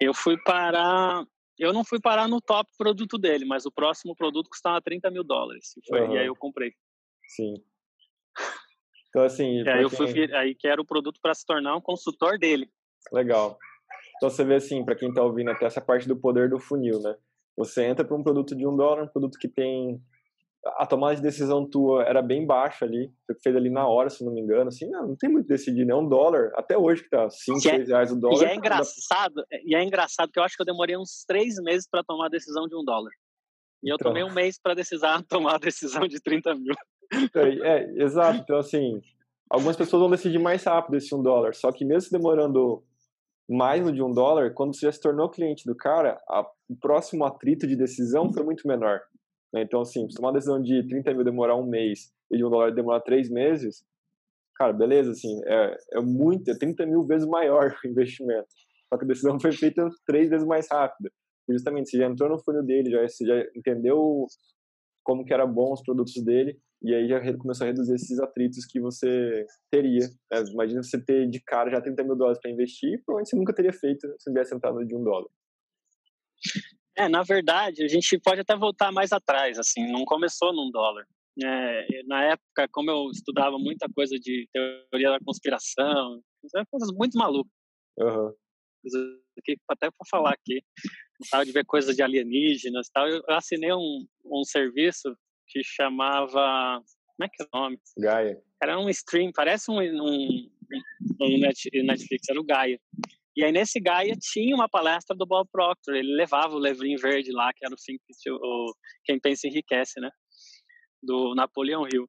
[0.00, 1.24] Eu fui parar.
[1.58, 5.24] Eu não fui parar no top produto dele, mas o próximo produto custava 30 mil
[5.24, 5.76] dólares.
[5.76, 6.14] E, foi, uhum.
[6.14, 6.72] e aí eu comprei.
[7.28, 7.54] Sim.
[9.08, 9.62] Então, assim.
[9.62, 12.68] E aí, eu fui, aí que era o produto para se tornar um consultor dele.
[13.12, 13.58] Legal.
[14.16, 17.00] Então você vê assim, para quem está ouvindo até essa parte do poder do funil,
[17.00, 17.16] né?
[17.56, 20.00] Você entra para um produto de um dólar, um produto que tem
[20.78, 24.24] a tomada de decisão tua era bem baixa ali, você fez ali na hora, se
[24.24, 25.94] não me engano, assim, não, não tem muito decidir, né?
[25.94, 28.42] Um dólar, até hoje que tá 5, 6 é, reais o dólar.
[28.42, 31.86] E é engraçado, e é engraçado que eu acho que eu demorei uns três meses
[31.88, 33.12] para tomar a decisão de um dólar.
[33.82, 34.10] E eu então...
[34.10, 36.74] tomei um mês para decisar tomar a decisão de 30 mil.
[37.34, 38.38] É, é, exato.
[38.38, 39.02] Então, assim,
[39.50, 42.82] algumas pessoas vão decidir mais rápido esse um dólar, só que mesmo demorando
[43.48, 46.76] mais no de um dólar, quando você já se tornou cliente do cara, a, o
[46.76, 49.00] próximo atrito de decisão foi muito menor.
[49.52, 49.62] Né?
[49.62, 52.72] Então, assim, se uma decisão de 30 mil demorar um mês e de um dólar
[52.72, 53.84] demorar três meses,
[54.56, 58.48] cara, beleza, assim, é, é muito, é 30 mil vezes maior o investimento.
[58.88, 61.10] Só que a decisão foi feita três vezes mais rápida.
[61.48, 64.26] Justamente, você já entrou no funil dele, já, você já entendeu
[65.04, 68.66] como que era bom os produtos dele, e aí já começou a reduzir esses atritos
[68.66, 70.06] que você teria.
[70.30, 70.44] Né?
[70.52, 73.72] Imagina você ter de cara já 30 mil dólares para investir, provavelmente você nunca teria
[73.72, 75.28] feito se tivesse entrado de um dólar.
[76.96, 81.06] É, na verdade, a gente pode até voltar mais atrás, assim, não começou num dólar.
[81.42, 86.22] É, na época, como eu estudava muita coisa de teoria da conspiração,
[86.70, 87.50] coisas muito malucas.
[87.98, 88.34] Uhum.
[89.70, 90.62] até para falar aqui,
[91.18, 93.08] gostava de ver coisas de alienígenas tal.
[93.08, 95.16] Eu assinei um, um serviço
[95.46, 96.82] que chamava.
[97.16, 97.78] Como é que é o nome?
[97.98, 98.42] Gaia.
[98.62, 100.50] Era um stream, parece um, um,
[101.20, 102.80] um Netflix, era o Gaia.
[103.36, 107.32] E aí nesse Gaia tinha uma palestra do Bob Proctor, ele levava o livrinho verde
[107.32, 108.72] lá, que era o, Think, o
[109.04, 110.10] Quem Pensa Enriquece, né?
[111.02, 112.08] Do Napoleão Hill.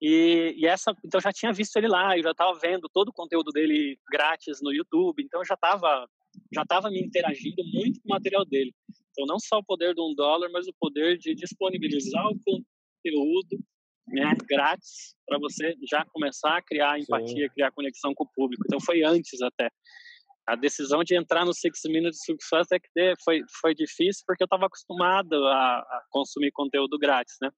[0.00, 3.08] E, e, essa, então eu já tinha visto ele lá, eu já estava vendo todo
[3.08, 6.08] o conteúdo dele grátis no YouTube, então eu já estava
[6.52, 8.74] já estava me interagindo muito com o material dele.
[9.10, 13.58] Então não só o poder de um dólar, mas o poder de disponibilizar o conteúdo
[14.06, 17.54] né, grátis para você já começar a criar empatia, Sim.
[17.54, 18.62] criar conexão com o público.
[18.66, 19.70] Então foi antes até.
[20.46, 24.46] A decisão de entrar no Six Minutes Success é que foi, foi difícil porque eu
[24.46, 27.50] estava acostumado a, a consumir conteúdo grátis, né?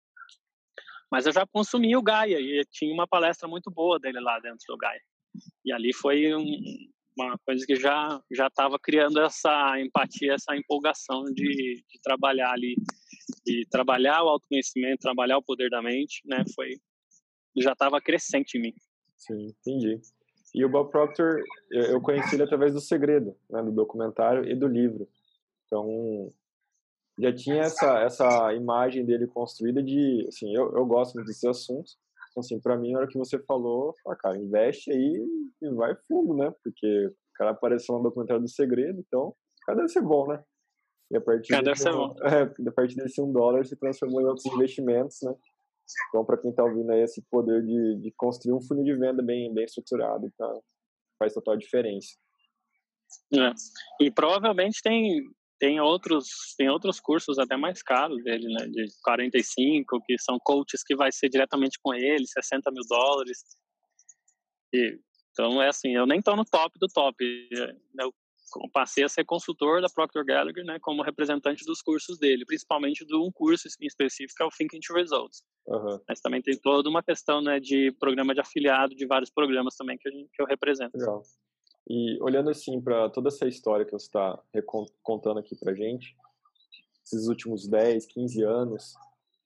[1.11, 4.65] Mas eu já consumi o Gaia e tinha uma palestra muito boa dele lá dentro
[4.67, 5.01] do Gaia.
[5.65, 6.45] E ali foi um,
[7.27, 12.75] uma coisa que já já estava criando essa empatia, essa empolgação de, de, trabalhar ali,
[13.47, 16.45] de trabalhar o autoconhecimento, trabalhar o poder da mente, né?
[16.55, 16.69] Foi
[17.57, 18.75] já estava crescente em mim.
[19.17, 20.01] Sim, entendi.
[20.55, 24.67] E o Bob Proctor, eu conheci ele através do Segredo, né, do documentário e do
[24.67, 25.09] livro.
[25.67, 26.33] Então,
[27.19, 31.99] já tinha essa essa imagem dele construída de, assim, eu, eu gosto muito desses assuntos.
[32.31, 35.27] Então, assim, para mim, na hora que você falou, ah, cara, investe aí
[35.61, 36.53] e vai fundo, né?
[36.63, 40.43] Porque o cara apareceu no documentário do segredo, então, o cara deve ser bom, né?
[41.11, 42.15] E a partir, cara, desse, bom.
[42.23, 45.35] É, a partir desse um dólar se transformou em outros investimentos, né?
[46.09, 49.23] Então, para quem está ouvindo aí, esse poder de, de construir um funil de venda
[49.23, 50.61] bem, bem estruturado tá,
[51.19, 52.17] faz total diferença.
[53.35, 54.05] É.
[54.05, 55.21] E provavelmente tem
[55.61, 58.67] tem outros, tem outros cursos até mais caros dele, né?
[58.67, 63.45] De 45, que são coaches que vai ser diretamente com ele, 60 mil dólares.
[64.73, 64.99] E,
[65.31, 67.23] então, é assim, eu nem estou no top do top.
[67.99, 68.11] Eu
[68.73, 70.79] passei a ser consultor da Procter Gallagher, né?
[70.81, 74.81] Como representante dos cursos dele, principalmente de um curso em específico, que é o Thinking
[74.81, 75.45] to Results.
[75.67, 76.01] Uhum.
[76.09, 77.61] Mas também tem toda uma questão, né?
[77.61, 80.97] De programa de afiliado, de vários programas também que, gente, que eu represento.
[80.97, 81.23] Legal.
[81.89, 84.41] E olhando assim para toda essa história que você está
[85.03, 86.17] contando aqui para gente,
[87.05, 88.95] esses últimos 10, 15 anos,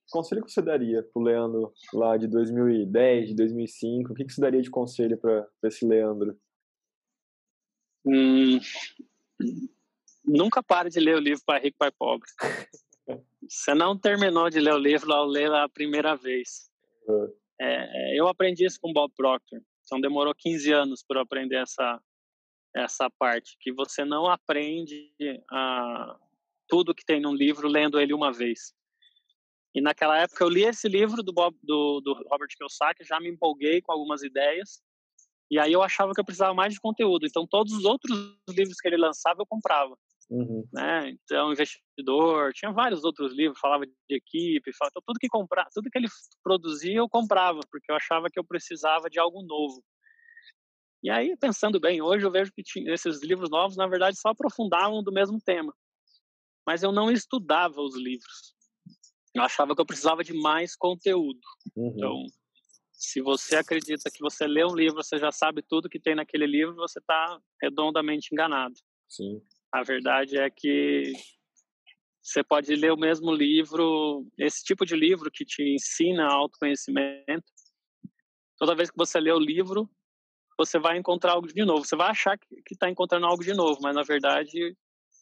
[0.05, 4.11] que conselho que você daria para o Leandro lá de 2010, de 2005?
[4.11, 6.37] O que, que você daria de conselho para esse Leandro?
[8.05, 8.59] Hum,
[10.23, 12.29] nunca pare de ler o livro Pai Rico, Pai Pobre.
[13.49, 16.69] você não terminou de ler o livro ao ler a primeira vez.
[17.07, 17.33] Uhum.
[17.59, 19.59] É, eu aprendi isso com Bob Proctor.
[19.83, 22.01] Então demorou 15 anos para eu aprender essa,
[22.75, 25.11] essa parte, que você não aprende
[25.49, 26.17] a,
[26.67, 28.73] tudo que tem num livro lendo ele uma vez.
[29.73, 33.29] E naquela época eu li esse livro do, Bob, do, do Robert Kiyosaki, já me
[33.29, 34.81] empolguei com algumas ideias,
[35.49, 37.25] e aí eu achava que eu precisava mais de conteúdo.
[37.25, 39.97] Então todos os outros livros que ele lançava eu comprava.
[40.29, 40.67] Uhum.
[40.73, 41.09] Né?
[41.09, 45.89] Então, investidor, tinha vários outros livros, falava de equipe, falava, então, tudo que comprar, tudo
[45.89, 46.07] que ele
[46.43, 49.83] produzia eu comprava, porque eu achava que eu precisava de algo novo.
[51.05, 55.03] E aí, pensando bem, hoje eu vejo que esses livros novos, na verdade, só aprofundavam
[55.03, 55.71] do mesmo tema.
[56.65, 58.55] Mas eu não estudava os livros.
[59.31, 61.39] Eu achava que eu precisava de mais conteúdo.
[61.75, 61.93] Uhum.
[61.95, 62.25] Então,
[62.91, 66.47] se você acredita que você lê um livro, você já sabe tudo que tem naquele
[66.47, 68.73] livro, você está redondamente enganado.
[69.07, 69.43] Sim.
[69.71, 71.13] A verdade é que
[72.19, 77.45] você pode ler o mesmo livro, esse tipo de livro que te ensina autoconhecimento.
[78.57, 79.87] Toda vez que você lê o livro,
[80.57, 81.85] você vai encontrar algo de novo.
[81.85, 84.75] Você vai achar que está encontrando algo de novo, mas na verdade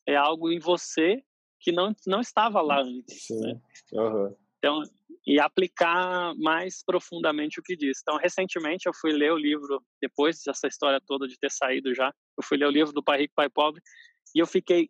[0.07, 1.23] é algo em você
[1.59, 3.25] que não, não estava lá antes.
[3.25, 3.41] Sim.
[3.41, 3.61] Né?
[3.93, 4.35] Uhum.
[4.57, 4.81] Então,
[5.25, 7.99] e aplicar mais profundamente o que diz.
[8.01, 12.13] Então, recentemente eu fui ler o livro, depois dessa história toda de ter saído já,
[12.37, 13.81] eu fui ler o livro do Pai Rico, Pai Pobre,
[14.35, 14.89] e eu fiquei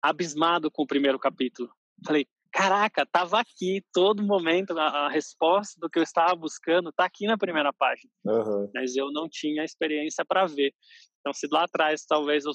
[0.00, 1.68] abismado com o primeiro capítulo.
[2.04, 7.04] Falei, caraca, tava aqui todo momento a, a, resposta do que eu estava buscando tá
[7.04, 8.10] aqui na primeira página.
[8.24, 8.70] Uhum.
[8.74, 10.74] Mas eu não tinha experiência para ver.
[11.20, 12.52] Então, se lá atrás talvez eu,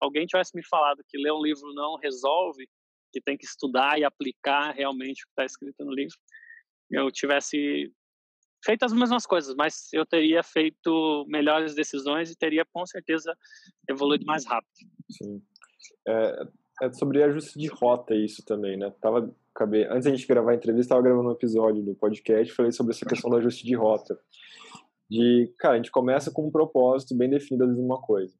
[0.00, 2.68] alguém tivesse me falado que ler um livro não resolve,
[3.12, 6.16] que tem que estudar e aplicar realmente o que está escrito no livro,
[6.90, 7.92] eu tivesse
[8.64, 13.36] feito as mesmas coisas, mas eu teria feito melhores decisões e teria com certeza
[13.88, 14.72] evoluído mais rápido.
[15.10, 15.42] Sim.
[16.06, 16.44] É,
[16.82, 18.92] é sobre ajuste de rota isso também, né?
[19.00, 22.72] Tava, acabei, antes da gente gravar a entrevista, estava gravando um episódio do podcast, falei
[22.72, 24.18] sobre essa questão do ajuste de rota.
[25.10, 28.34] De, cara, a gente começa com um propósito bem definido de uma coisa.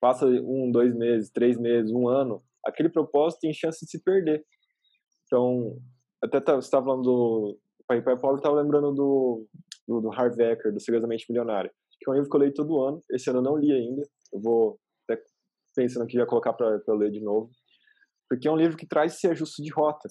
[0.00, 4.44] Passa um, dois meses, três meses, um ano, aquele propósito tem chance de se perder.
[5.26, 5.78] Então,
[6.22, 9.46] até tá, você estava falando do Pai Pai Pobre, estava lembrando do,
[9.86, 11.70] do, do Harvey Eker, do Segredamente Milionário,
[12.00, 13.04] que é um livro que eu leio todo ano.
[13.10, 14.02] Esse ano eu não li ainda.
[14.32, 14.80] Eu vou
[15.78, 17.50] pensando que ia colocar para ler de novo,
[18.28, 20.08] porque é um livro que traz esse ajuste de rota.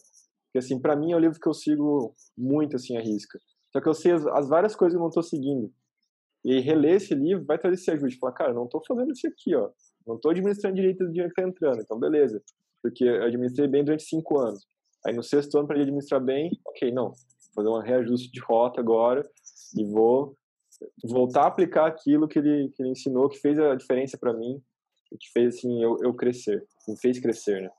[0.51, 3.39] Que assim, para mim é um livro que eu sigo muito assim a risca.
[3.71, 5.71] Só que eu sei as, as várias coisas que eu não estou seguindo.
[6.43, 8.19] E reler esse livro vai trazer esse ajuste.
[8.19, 9.69] Falar, cara, não estou fazendo isso aqui, ó.
[10.05, 11.81] Não estou administrando direito do dinheiro que está entrando.
[11.81, 12.41] Então, beleza.
[12.81, 14.65] Porque eu administrei bem durante cinco anos.
[15.05, 17.09] Aí no sexto ano, para administrar bem, ok, não.
[17.09, 17.15] Vou
[17.55, 19.29] fazer um reajuste de rota agora
[19.75, 20.35] e vou
[21.03, 24.61] voltar a aplicar aquilo que ele, que ele ensinou, que fez a diferença para mim,
[25.19, 27.69] que fez assim eu, eu crescer, me fez crescer, né?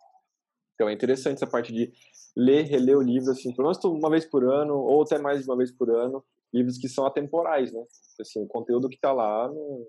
[0.78, 1.92] Então é interessante essa parte de
[2.36, 5.50] ler, reler o livro, assim, pelo menos uma vez por ano, ou até mais de
[5.50, 6.24] uma vez por ano,
[6.54, 7.82] livros que são atemporais, né?
[8.20, 9.88] Assim, o conteúdo que está lá, no...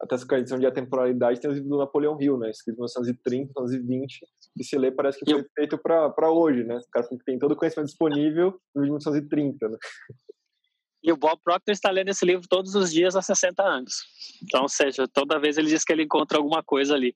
[0.00, 2.48] até essa questão de atemporalidade, tem os livros do Napoleão Hill, né?
[2.48, 5.46] Escrito em 1930, 1920, que se lê parece que foi eu...
[5.52, 6.76] feito para hoje, né?
[6.76, 9.78] O cara tem todo o conhecimento disponível no 1930, né?
[11.02, 13.94] E o Bob Proctor está lendo esse livro todos os dias há 60 anos.
[14.44, 17.14] Então, ou seja, toda vez ele diz que ele encontra alguma coisa ali.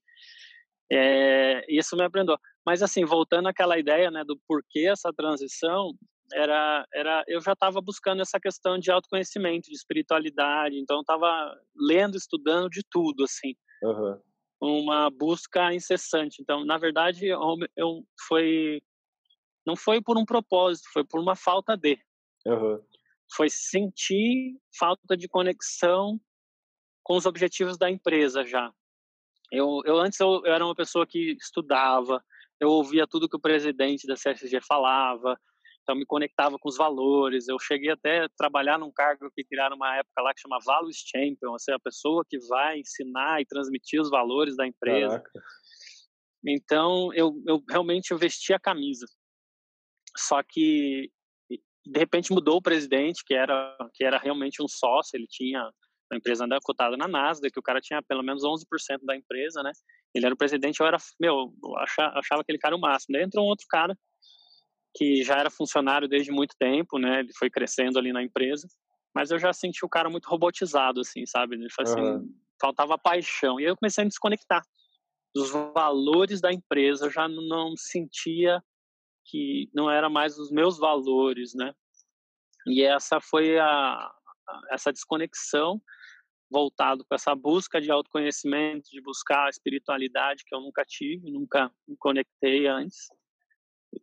[0.91, 2.37] É, isso me aprendeu.
[2.65, 5.91] Mas, assim, voltando àquela ideia né, do porquê essa transição,
[6.33, 10.77] era, era eu já estava buscando essa questão de autoconhecimento, de espiritualidade.
[10.77, 13.55] Então, estava lendo, estudando de tudo, assim.
[13.83, 14.19] Uhum.
[14.61, 16.41] Uma busca incessante.
[16.41, 17.39] Então, na verdade, eu,
[17.77, 18.81] eu foi
[19.65, 21.97] não foi por um propósito, foi por uma falta de.
[22.45, 22.81] Uhum
[23.31, 26.19] foi sentir falta de conexão
[27.03, 28.71] com os objetivos da empresa já.
[29.51, 32.23] Eu, eu antes eu, eu, era uma pessoa que estudava,
[32.59, 35.39] eu ouvia tudo que o presidente da CSG falava,
[35.81, 37.47] então me conectava com os valores.
[37.47, 40.97] Eu cheguei até a trabalhar num cargo que criaram uma época lá que chama Values
[40.97, 45.19] Champion, ou seja, a pessoa que vai ensinar e transmitir os valores da empresa.
[45.19, 45.31] Caraca.
[46.45, 49.05] Então eu, eu realmente vesti a camisa.
[50.15, 51.09] Só que
[51.49, 55.71] de repente mudou o presidente, que era que era realmente um sócio, ele tinha
[56.11, 59.61] uma empresa ainda cotada na Nasdaq, que o cara tinha pelo menos 11% da empresa,
[59.61, 59.71] né?
[60.13, 63.13] Ele era o presidente, eu era, meu, eu achava, achava aquele cara o máximo.
[63.13, 63.95] Daí entrou um outro cara
[64.95, 67.19] que já era funcionário desde muito tempo, né?
[67.19, 68.67] Ele foi crescendo ali na empresa,
[69.13, 71.55] mas eu já senti o cara muito robotizado, assim, sabe?
[71.55, 72.33] Ele foi assim, uhum.
[72.59, 73.59] faltava paixão.
[73.59, 74.63] E aí eu comecei a me desconectar
[75.33, 78.61] dos valores da empresa, eu já não sentia
[79.25, 81.71] que não era mais os meus valores, né?
[82.65, 84.11] E essa foi a
[84.71, 85.79] essa desconexão
[86.49, 91.71] voltado com essa busca de autoconhecimento, de buscar a espiritualidade que eu nunca tive, nunca
[91.87, 93.07] me conectei antes,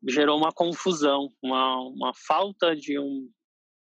[0.09, 3.31] gerou uma confusão, uma, uma falta de um,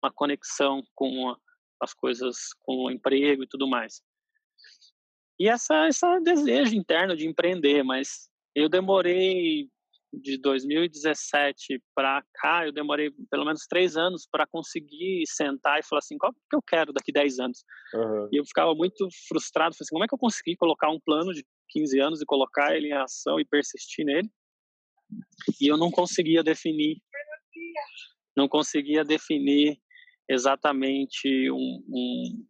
[0.03, 1.37] uma conexão com a,
[1.81, 4.01] as coisas, com o emprego e tudo mais.
[5.39, 9.69] E essa esse desejo interno de empreender, mas eu demorei
[10.21, 15.99] de 2017 para cá, eu demorei pelo menos três anos para conseguir sentar e falar
[15.99, 17.63] assim, qual que eu quero daqui 10 anos?
[17.93, 18.29] Uhum.
[18.31, 21.45] E eu ficava muito frustrado, assim, como é que eu consegui colocar um plano de
[21.69, 24.29] 15 anos e colocar ele em ação e persistir nele?
[25.61, 26.97] E eu não conseguia definir,
[28.35, 29.79] não conseguia definir
[30.27, 32.45] exatamente um, um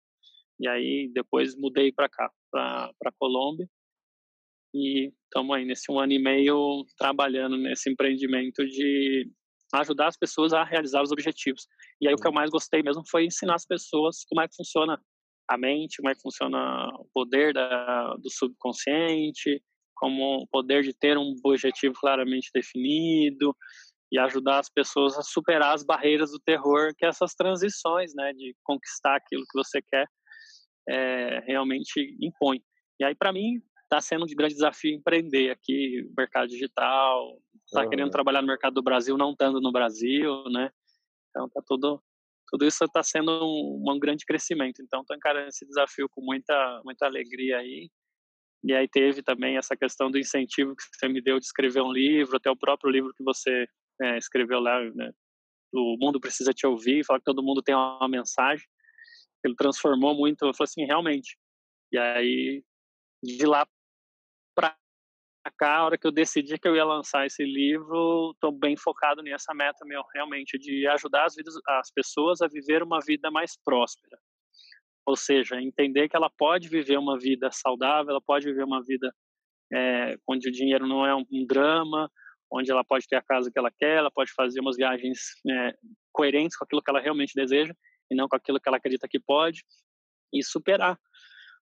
[0.61, 3.69] e aí depois mudei para cá, para Colômbia,
[4.75, 9.31] e estamos aí nesse um ano e meio trabalhando nesse empreendimento de
[9.75, 11.67] ajudar as pessoas a realizar os objetivos.
[12.01, 14.55] E aí o que eu mais gostei mesmo foi ensinar as pessoas como é que
[14.57, 15.01] funciona
[15.49, 19.63] a mente, como é que funciona o poder da, do subconsciente,
[19.95, 23.57] como o poder de ter um objetivo claramente definido
[24.13, 28.55] e ajudar as pessoas a superar as barreiras do terror que essas transições, né, de
[28.63, 30.07] conquistar aquilo que você quer,
[30.89, 32.61] é, realmente impõe.
[33.01, 37.91] E aí para mim está sendo um grande desafio empreender aqui, mercado digital, está uhum.
[37.91, 40.71] querendo trabalhar no mercado do Brasil, não estando no Brasil, né?
[41.31, 42.03] Então tá tudo
[42.49, 44.81] tudo isso está sendo um, um, grande crescimento.
[44.81, 47.91] Então estou encarando esse desafio com muita muita alegria aí.
[48.65, 51.93] E aí teve também essa questão do incentivo que você me deu de escrever um
[51.93, 53.67] livro, até o próprio livro que você
[54.03, 55.13] é, escreveu lá, né?
[55.73, 58.65] o mundo precisa te ouvir, fala que todo mundo tem uma mensagem.
[59.45, 61.37] Ele transformou muito, eu falei assim, realmente.
[61.93, 62.65] E aí,
[63.23, 63.67] de lá
[65.51, 69.23] cá, a hora que eu decidi que eu ia lançar esse livro, estou bem focado
[69.23, 73.53] nessa meta meu, realmente, de ajudar as, vidas, as pessoas a viver uma vida mais
[73.65, 74.19] próspera.
[75.07, 79.13] Ou seja, entender que ela pode viver uma vida saudável, ela pode viver uma vida
[79.73, 82.11] é, onde o dinheiro não é um, um, drama,
[82.51, 85.19] onde ela pode ter a casa que ela quer, ela pode fazer umas viagens
[85.49, 85.75] é,
[86.13, 87.75] coerentes com aquilo que ela realmente deseja
[88.11, 89.63] e não com aquilo que ela acredita que pode
[90.33, 90.99] e superar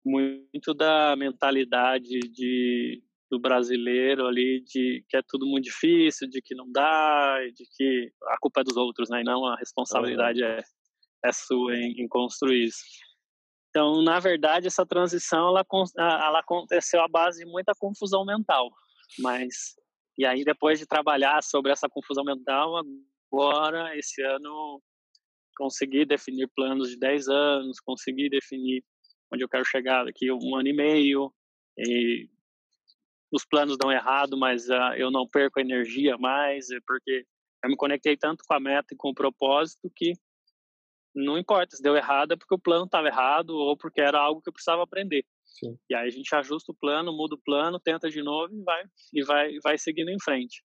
[0.06, 3.02] muito da mentalidade de
[3.32, 8.12] do brasileiro ali de que é tudo muito difícil, de que não dá, de que
[8.28, 9.22] a culpa é dos outros, né?
[9.22, 10.62] E não a responsabilidade é,
[11.24, 12.84] é sua em, em construir isso.
[13.70, 15.66] Então, na verdade, essa transição ela,
[15.98, 18.70] ela aconteceu à base de muita confusão mental.
[19.18, 19.76] Mas,
[20.18, 22.82] e aí, depois de trabalhar sobre essa confusão mental,
[23.32, 24.82] agora, esse ano,
[25.56, 28.84] consegui definir planos de 10 anos, consegui definir
[29.34, 31.34] onde eu quero chegar daqui um ano e meio.
[31.78, 32.28] E
[33.32, 37.26] os planos dão errado, mas uh, eu não perco energia mais, é porque
[37.64, 40.14] eu me conectei tanto com a meta e com o propósito que
[41.16, 44.42] não importa se deu errado, é porque o plano estava errado ou porque era algo
[44.42, 45.26] que eu precisava aprender.
[45.46, 45.78] Sim.
[45.90, 48.84] E aí a gente ajusta o plano, muda o plano, tenta de novo e vai
[49.14, 50.64] e vai vai seguindo em frente.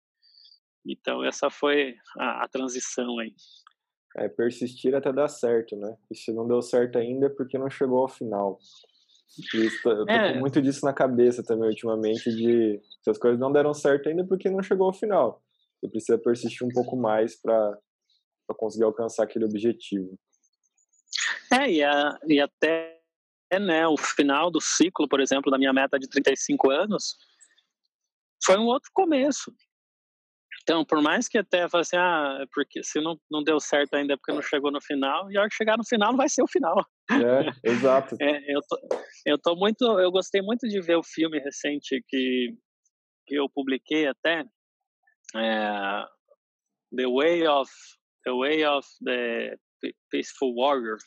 [0.86, 3.34] Então essa foi a, a transição aí.
[4.16, 5.96] É persistir até dar certo, né?
[6.10, 8.58] E se não deu certo ainda é porque não chegou ao final.
[9.54, 10.32] Isso, eu tô é.
[10.32, 14.22] com muito disso na cabeça também ultimamente de se as coisas não deram certo ainda
[14.22, 15.42] é porque não chegou ao final.
[15.80, 17.78] Você precisa persistir um pouco mais para
[18.56, 20.18] conseguir alcançar aquele objetivo.
[21.52, 23.00] É, e, a, e até
[23.60, 27.16] né, o final do ciclo, por exemplo, da minha meta de 35 anos,
[28.44, 29.52] foi um outro começo.
[30.66, 33.94] Então, por mais que até fale assim, ah, é porque se não, não deu certo
[33.94, 36.16] ainda é porque não chegou no final, e a hora que chegar no final não
[36.16, 36.84] vai ser o final.
[37.08, 38.16] É, exato.
[38.20, 38.76] é, eu, tô,
[39.24, 42.52] eu tô muito, eu gostei muito de ver o filme recente que,
[43.28, 44.44] que eu publiquei até,
[45.36, 46.04] é,
[46.96, 47.70] The Way of
[48.24, 49.56] The Way of the
[50.10, 50.98] Peaceful Warrior.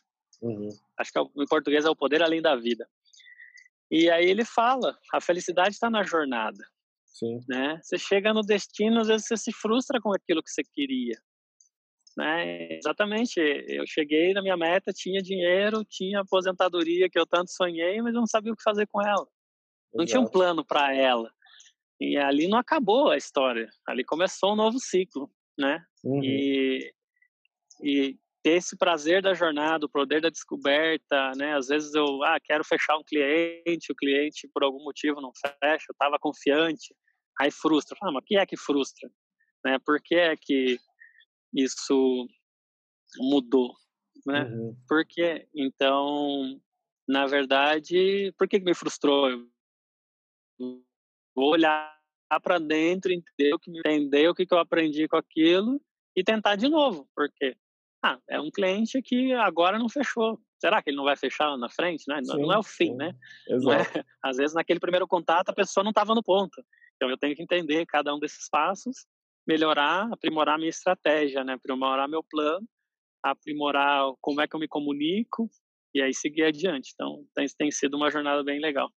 [0.42, 0.70] Uhum.
[0.98, 2.88] Acho que é em português é o poder além da vida.
[3.92, 6.64] E aí ele fala, a felicidade está na jornada.
[7.20, 7.40] Sim.
[7.50, 7.80] Né?
[7.84, 11.20] Você chega no destino, às vezes você se frustra com aquilo que você queria.
[12.18, 12.78] Né?
[12.78, 13.40] Exatamente.
[13.68, 18.22] Eu cheguei na minha meta, tinha dinheiro, tinha aposentadoria que eu tanto sonhei, mas eu
[18.22, 19.28] não sabia o que fazer com ela.
[19.94, 20.08] Não Exato.
[20.08, 21.30] tinha um plano para ela.
[22.00, 23.70] E ali não acabou a história.
[23.86, 25.84] Ali começou um novo ciclo, né?
[26.04, 26.24] Uhum.
[26.24, 26.94] E,
[27.84, 31.58] e ter esse prazer da jornada, o poder da descoberta, né?
[31.58, 35.86] Às vezes eu, ah, quero fechar um cliente, o cliente por algum motivo não fecha,
[35.90, 36.96] eu estava confiante,
[37.40, 37.98] aí frustra.
[38.02, 39.10] Ah, mas o que é que frustra?
[39.66, 39.78] Né?
[39.86, 40.80] Por que é que
[41.54, 42.28] isso
[43.18, 43.74] mudou,
[44.26, 44.44] né?
[44.44, 44.78] Uhum.
[44.88, 46.62] Porque então,
[47.08, 49.48] na verdade, por que me frustrou?
[51.36, 51.98] vou olhar
[52.44, 55.82] para dentro, entender o que entender o que eu aprendi com aquilo
[56.16, 57.56] e tentar de novo, porque
[58.04, 60.40] ah, é um cliente que agora não fechou.
[60.60, 62.04] Será que ele não vai fechar na frente?
[62.08, 62.22] Né?
[62.24, 62.96] Sim, não é o fim, sim.
[62.98, 63.14] né?
[63.48, 64.04] É?
[64.22, 66.64] Às vezes, naquele primeiro contato, a pessoa não estava no ponto.
[67.00, 69.08] Então, eu tenho que entender cada um desses passos,
[69.48, 71.54] melhorar, aprimorar minha estratégia, né?
[71.54, 72.68] aprimorar meu plano,
[73.24, 75.50] aprimorar como é que eu me comunico
[75.96, 76.92] e aí seguir adiante.
[76.94, 78.92] Então, tem, tem sido uma jornada bem legal.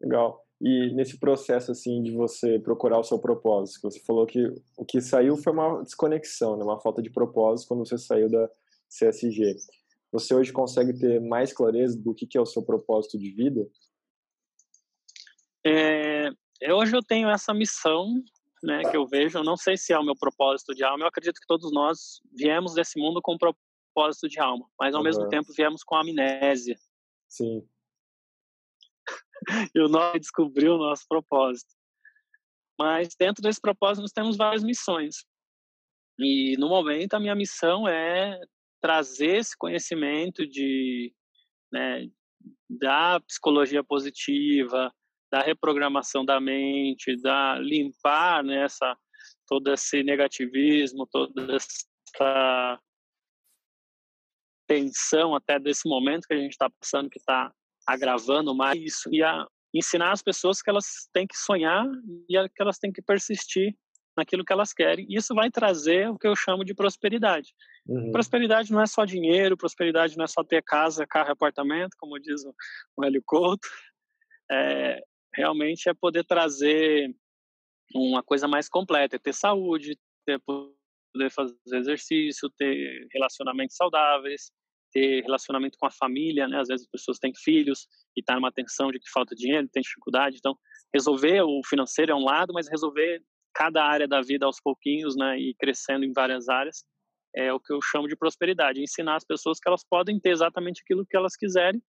[0.00, 0.40] Legal.
[0.60, 4.46] E nesse processo assim de você procurar o seu propósito, que você falou que
[4.78, 6.62] o que saiu foi uma desconexão, né?
[6.62, 8.48] uma falta de propósito quando você saiu da
[8.88, 9.56] CSG.
[10.12, 13.68] Você hoje consegue ter mais clareza do que é o seu propósito de vida?
[15.66, 16.30] É,
[16.70, 18.22] hoje eu tenho essa missão,
[18.62, 19.38] né, que eu vejo.
[19.38, 21.04] Eu não sei se é o meu propósito de alma.
[21.04, 25.00] Eu acredito que todos nós viemos desse mundo com um propósito de alma, mas ao
[25.00, 25.04] uhum.
[25.04, 26.76] mesmo tempo viemos com amnésia.
[27.28, 27.66] Sim.
[29.74, 31.72] e o nome descobriu o nosso propósito.
[32.78, 35.24] Mas dentro desse propósito nós temos várias missões.
[36.18, 38.38] E no momento a minha missão é
[38.80, 41.14] trazer esse conhecimento de
[41.72, 42.08] né,
[42.68, 44.92] da psicologia positiva,
[45.32, 48.96] da reprogramação da mente, da limpar nessa né,
[49.48, 52.78] todo esse negativismo, toda essa
[54.66, 57.50] tensão até desse momento que a gente está passando, que está
[57.86, 61.86] agravando mais isso e a ensinar as pessoas que elas têm que sonhar
[62.28, 63.74] e que elas têm que persistir
[64.14, 65.06] naquilo que elas querem.
[65.08, 67.54] E isso vai trazer o que eu chamo de prosperidade.
[67.86, 68.12] Uhum.
[68.12, 72.42] Prosperidade não é só dinheiro, prosperidade não é só ter casa, carro apartamento, como diz
[72.94, 73.66] o Hélio Couto.
[74.50, 75.02] É,
[75.34, 77.14] realmente é poder trazer
[77.94, 84.50] uma coisa mais completa, é ter saúde, ter poder fazer exercício, ter relacionamentos saudáveis,
[84.92, 86.60] ter relacionamento com a família, né?
[86.60, 89.82] Às vezes as pessoas têm filhos e tá numa tensão de que falta dinheiro, tem
[89.82, 90.56] dificuldade, então
[90.94, 93.22] resolver o financeiro é um lado, mas resolver
[93.54, 96.84] cada área da vida aos pouquinhos, né, e crescendo em várias áreas,
[97.34, 100.82] é o que eu chamo de prosperidade, ensinar as pessoas que elas podem ter exatamente
[100.82, 101.82] aquilo que elas quiserem,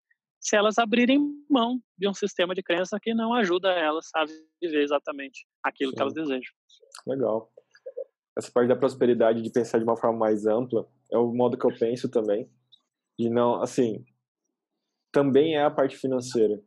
[0.41, 4.25] se elas abrirem mão de um sistema de crença que não ajuda elas a
[4.59, 5.95] viver exatamente aquilo Sim.
[5.95, 6.51] que elas desejam.
[7.05, 7.51] Legal.
[8.35, 11.65] Essa parte da prosperidade, de pensar de uma forma mais ampla, é o modo que
[11.65, 12.49] eu penso também.
[13.19, 14.03] E não, assim,
[15.11, 16.59] também é a parte financeira.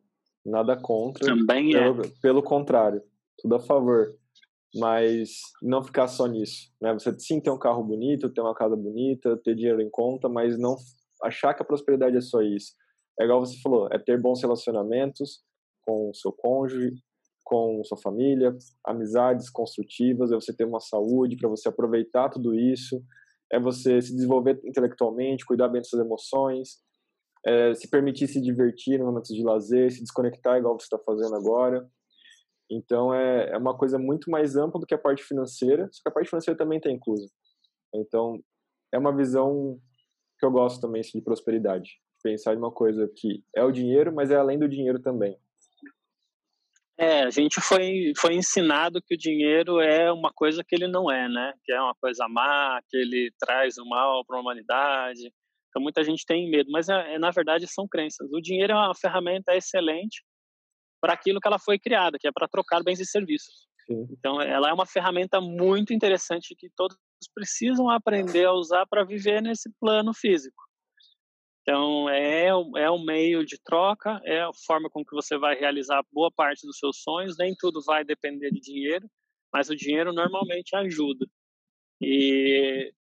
[0.46, 1.26] Nada contra.
[1.26, 1.80] Também é.
[1.80, 3.02] Pelo, pelo contrário,
[3.38, 4.14] tudo a favor.
[4.76, 6.70] Mas não ficar só nisso.
[6.80, 6.92] Né?
[6.92, 10.58] Você sim ter um carro bonito, ter uma casa bonita, ter dinheiro em conta, mas
[10.58, 10.76] não
[11.22, 12.74] achar que a prosperidade é só isso.
[13.18, 15.42] É igual você falou, é ter bons relacionamentos
[15.82, 16.94] com o seu cônjuge,
[17.44, 23.02] com sua família, amizades construtivas, é você ter uma saúde para você aproveitar tudo isso,
[23.52, 26.82] é você se desenvolver intelectualmente, cuidar bem das suas emoções,
[27.46, 31.36] é, se permitir se divertir no momentos de lazer, se desconectar igual você está fazendo
[31.36, 31.86] agora.
[32.70, 36.08] Então é, é uma coisa muito mais ampla do que a parte financeira, só que
[36.08, 37.28] a parte financeira também está inclusa.
[37.94, 38.40] Então
[38.92, 39.78] é uma visão
[40.38, 41.90] que eu gosto também assim, de prosperidade.
[42.24, 45.38] Pensar em uma coisa que é o dinheiro, mas é além do dinheiro também.
[46.96, 51.10] É, a gente foi, foi ensinado que o dinheiro é uma coisa que ele não
[51.10, 51.52] é, né?
[51.62, 55.30] Que é uma coisa má, que ele traz o mal para a humanidade.
[55.68, 58.32] Então muita gente tem medo, mas é, é, na verdade são crenças.
[58.32, 60.24] O dinheiro é uma ferramenta excelente
[60.98, 63.66] para aquilo que ela foi criada, que é para trocar bens e serviços.
[63.86, 64.06] Sim.
[64.12, 66.96] Então ela é uma ferramenta muito interessante que todos
[67.34, 70.62] precisam aprender a usar para viver nesse plano físico.
[71.64, 76.04] Então, é, é um meio de troca, é a forma com que você vai realizar
[76.12, 77.38] boa parte dos seus sonhos.
[77.38, 79.08] Nem tudo vai depender de dinheiro,
[79.50, 81.26] mas o dinheiro normalmente ajuda.
[82.02, 82.92] E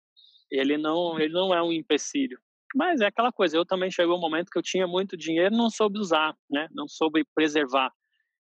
[0.48, 2.38] ele não, ele não é um empecilho.
[2.72, 5.68] Mas é aquela coisa, eu também chegou um momento que eu tinha muito dinheiro não
[5.68, 6.68] soube usar, né?
[6.70, 7.90] não soube preservar.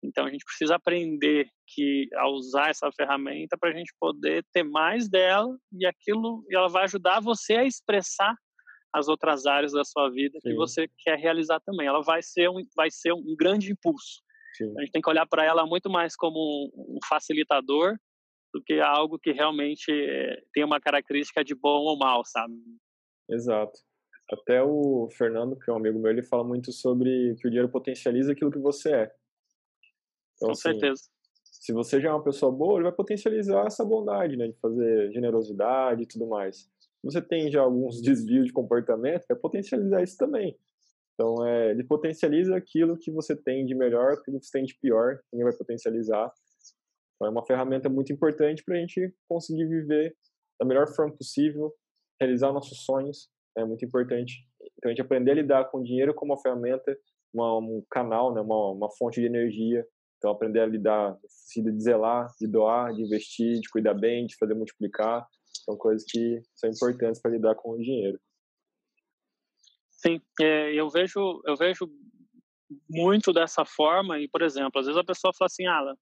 [0.03, 4.63] Então, a gente precisa aprender que a usar essa ferramenta para a gente poder ter
[4.63, 8.35] mais dela e aquilo e ela vai ajudar você a expressar
[8.97, 10.49] as outras áreas da sua vida Sim.
[10.49, 11.87] que você quer realizar também.
[11.87, 14.21] Ela vai ser um, vai ser um grande impulso.
[14.55, 14.73] Sim.
[14.77, 17.95] A gente tem que olhar para ela muito mais como um facilitador
[18.53, 22.53] do que algo que realmente é, tem uma característica de bom ou mal, sabe?
[23.29, 23.79] Exato.
[24.31, 27.69] Até o Fernando, que é um amigo meu, ele fala muito sobre que o dinheiro
[27.69, 29.11] potencializa aquilo que você é.
[30.35, 31.03] Então, Com assim, certeza.
[31.43, 34.47] Se você já é uma pessoa boa, ele vai potencializar essa bondade, né?
[34.47, 36.69] De fazer generosidade e tudo mais
[37.11, 40.57] você tem já alguns desvios de comportamento, é potencializar isso também.
[41.13, 44.77] Então, é, ele potencializa aquilo que você tem de melhor, aquilo que você tem de
[44.79, 46.31] pior, também vai potencializar.
[47.15, 50.15] Então, é uma ferramenta muito importante para a gente conseguir viver
[50.59, 51.73] da melhor forma possível,
[52.19, 54.45] realizar nossos sonhos, é muito importante.
[54.77, 56.95] Então, a gente aprender a lidar com o dinheiro como uma ferramenta,
[57.33, 59.85] uma, um canal, né, uma, uma fonte de energia.
[60.17, 61.15] Então, aprender a lidar,
[61.55, 65.27] de zelar, de doar, de investir, de cuidar bem, de fazer multiplicar.
[65.63, 68.19] São coisas que são importantes para lidar com o dinheiro.
[69.91, 71.89] Sim, é, eu vejo eu vejo
[72.89, 75.93] muito dessa forma e, por exemplo, às vezes a pessoa fala assim, ah,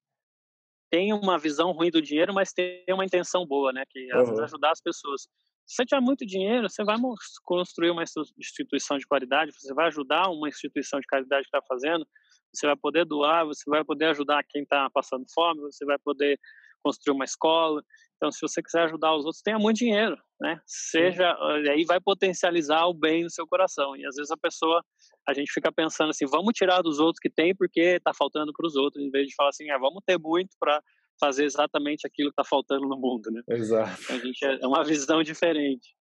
[0.92, 4.26] tem uma visão ruim do dinheiro, mas tem uma intenção boa, né, que às uhum.
[4.26, 5.22] vezes ajudar as pessoas.
[5.66, 6.96] Se você tiver muito dinheiro, você vai
[7.44, 8.04] construir uma
[8.38, 12.06] instituição de qualidade, você vai ajudar uma instituição de caridade que está fazendo,
[12.54, 16.40] você vai poder doar, você vai poder ajudar quem está passando fome, você vai poder
[16.84, 17.84] construir uma escola.
[18.18, 20.60] Então, se você quiser ajudar os outros, tenha muito dinheiro, né?
[20.66, 21.36] Seja,
[21.70, 23.96] aí vai potencializar o bem no seu coração.
[23.96, 24.84] E às vezes a pessoa,
[25.28, 28.66] a gente fica pensando assim, vamos tirar dos outros que tem porque está faltando para
[28.66, 30.82] os outros, em vez de falar assim, é, vamos ter muito para
[31.20, 33.42] fazer exatamente aquilo que está faltando no mundo, né?
[33.50, 34.02] Exato.
[34.10, 35.96] A gente é, é uma visão diferente.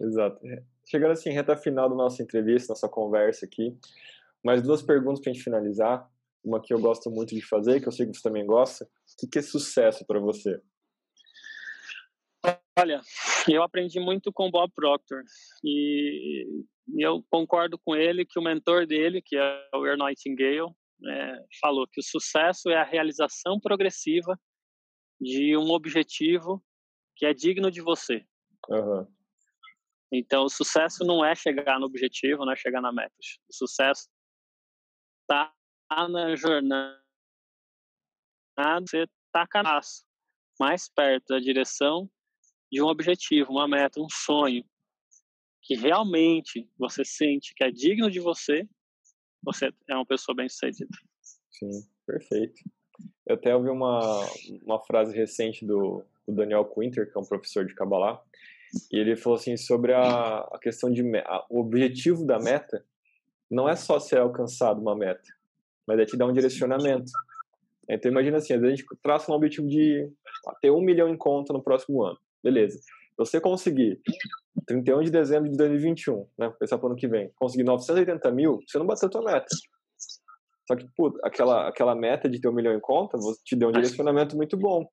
[0.00, 0.44] Exato.
[0.46, 3.76] É, chegando assim, reta final da nossa entrevista, nossa conversa aqui,
[4.44, 6.10] mais duas perguntas para a gente finalizar.
[6.44, 8.84] Uma que eu gosto muito de fazer, que eu sei que você também gosta.
[8.84, 10.60] O que é sucesso para você?
[12.78, 13.00] Olha,
[13.48, 15.22] eu aprendi muito com Bob Proctor
[15.62, 16.64] e
[16.98, 20.72] eu concordo com ele que o mentor dele, que é o Earl Nightingale,
[21.06, 24.38] é, falou que o sucesso é a realização progressiva
[25.20, 26.64] de um objetivo
[27.16, 28.24] que é digno de você.
[28.68, 29.06] Uhum.
[30.10, 33.14] Então, o sucesso não é chegar no objetivo, não é chegar na meta.
[33.48, 34.08] O sucesso
[35.22, 35.52] está
[36.08, 37.02] na jornada,
[38.80, 39.80] você está
[40.58, 42.10] mais perto da direção
[42.72, 44.64] de um objetivo, uma meta, um sonho
[45.60, 48.66] que realmente você sente que é digno de você,
[49.42, 50.90] você é uma pessoa bem-sucedida.
[51.50, 51.70] Sim,
[52.06, 52.62] perfeito.
[53.26, 54.00] Eu até ouvi uma,
[54.64, 58.22] uma frase recente do o Daniel Quinter, que é um professor de Kabbalah,
[58.90, 62.84] e ele falou assim sobre a, a questão de a, o objetivo da meta
[63.50, 65.28] não é só ser alcançado uma meta,
[65.86, 67.10] mas é te dar um direcionamento.
[67.88, 70.08] Então imagina assim, a gente traça um objetivo de
[70.60, 72.80] ter um milhão em conta no próximo ano, beleza?
[73.16, 74.00] Você conseguir
[74.66, 76.52] 31 de dezembro de 2021, né?
[76.58, 79.46] Pensar para o ano que vem, conseguir 980 mil, você não bateu a tua meta.
[80.66, 80.86] Só que,
[81.22, 84.86] aquela, aquela meta de ter um milhão em conta, te deu um direcionamento muito bom.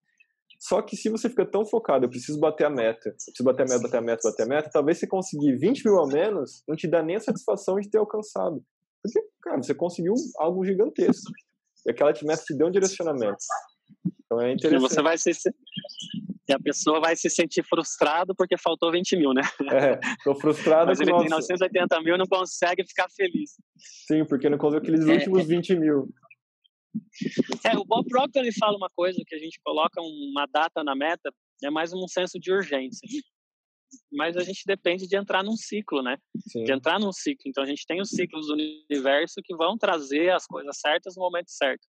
[0.59, 3.63] Só que se você fica tão focado, eu preciso bater a meta, eu preciso bater
[3.63, 6.63] a meta, bater a meta, bater a meta, talvez você conseguir 20 mil a menos,
[6.67, 8.61] não te dá nem a satisfação de ter alcançado.
[9.01, 11.31] Porque, cara, você conseguiu algo gigantesco.
[11.87, 13.37] E aquela meta te deu um direcionamento.
[14.29, 14.85] Então é interessante.
[14.85, 15.31] E você vai se,
[16.47, 19.41] e a pessoa vai se sentir frustrado porque faltou 20 mil, né?
[19.71, 20.87] É, tô frustrado.
[20.87, 23.51] Mas ele tem 980 mil e não consegue ficar feliz.
[24.07, 26.09] Sim, porque não conseguiu aqueles é, últimos 20 mil.
[27.63, 30.95] É, o Bob Proctor ele fala uma coisa que a gente coloca uma data na
[30.95, 31.31] meta,
[31.63, 33.07] é mais um senso de urgência.
[34.11, 36.17] Mas a gente depende de entrar num ciclo, né?
[36.47, 36.63] Sim.
[36.63, 37.43] De entrar num ciclo.
[37.47, 41.23] Então a gente tem os ciclos do universo que vão trazer as coisas certas no
[41.23, 41.87] momento certo.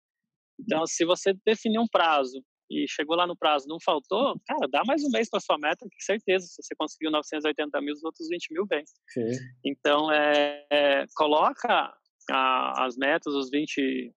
[0.61, 4.83] Então, se você definir um prazo e chegou lá no prazo, não faltou, cara, dá
[4.87, 8.29] mais um mês para sua meta, que certeza, se você conseguiu 980 mil, os outros
[8.29, 8.85] 20 mil vem.
[9.09, 9.33] Sim.
[9.65, 11.93] Então, é, é, coloca
[12.31, 14.13] a, as metas, os 20,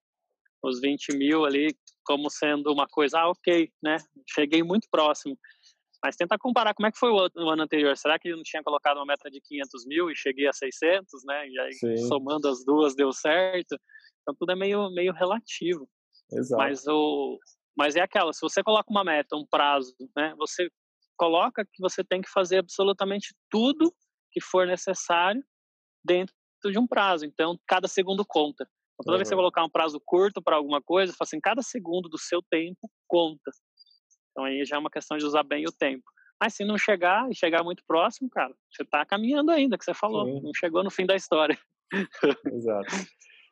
[0.62, 1.74] os 20 mil ali,
[2.04, 3.96] como sendo uma coisa, ah, ok, né,
[4.32, 5.36] cheguei muito próximo.
[6.04, 7.96] Mas tenta comparar como é que foi o, o ano anterior.
[7.96, 11.24] Será que eu não tinha colocado uma meta de 500 mil e cheguei a 600,
[11.24, 11.48] né?
[11.48, 11.96] E aí, Sim.
[12.08, 13.74] somando as duas, deu certo.
[14.20, 15.88] Então, tudo é meio, meio relativo.
[16.32, 16.62] Exato.
[16.62, 17.38] Mas o,
[17.76, 20.68] mas é aquela, se você coloca uma meta, um prazo, né, você
[21.16, 23.94] coloca que você tem que fazer absolutamente tudo
[24.30, 25.42] que for necessário
[26.04, 27.24] dentro de um prazo.
[27.24, 28.64] Então, cada segundo conta.
[28.94, 29.18] Então, toda uhum.
[29.18, 32.18] vez que você colocar um prazo curto para alguma coisa, fala assim, cada segundo do
[32.18, 33.50] seu tempo conta.
[34.30, 36.04] Então, aí já é uma questão de usar bem o tempo.
[36.40, 39.94] Mas se não chegar e chegar muito próximo, cara, você está caminhando ainda, que você
[39.94, 40.26] falou.
[40.26, 40.40] Sim.
[40.42, 41.58] Não chegou no fim da história.
[42.52, 42.88] Exato.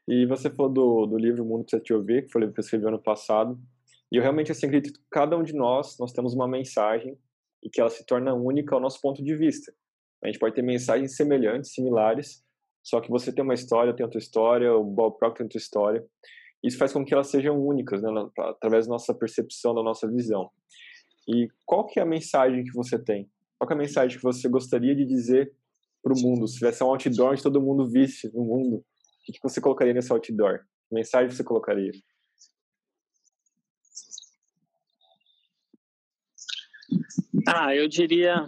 [0.08, 2.60] E você falou do, do livro Mundo Precisa Te Ouvir, que foi o livro que
[2.60, 3.58] eu escrevi ano passado.
[4.10, 7.16] E eu realmente assim, acredito que cada um de nós, nós temos uma mensagem
[7.62, 9.72] e que ela se torna única ao nosso ponto de vista.
[10.22, 12.44] A gente pode ter mensagens semelhantes, similares,
[12.82, 16.04] só que você tem uma história, tem outra história, o Bob Proctor tem outra história.
[16.62, 20.50] Isso faz com que elas sejam únicas, né, através da nossa percepção, da nossa visão.
[21.28, 23.28] E qual que é a mensagem que você tem?
[23.58, 25.52] Qual é a mensagem que você gostaria de dizer
[26.02, 26.46] para o mundo?
[26.48, 28.84] Se tivesse um outdoor onde todo mundo visse no mundo,
[29.28, 30.60] o que você colocaria nesse outdoor?
[30.88, 31.92] Que mensagem você colocaria?
[37.46, 38.46] Ah, eu diria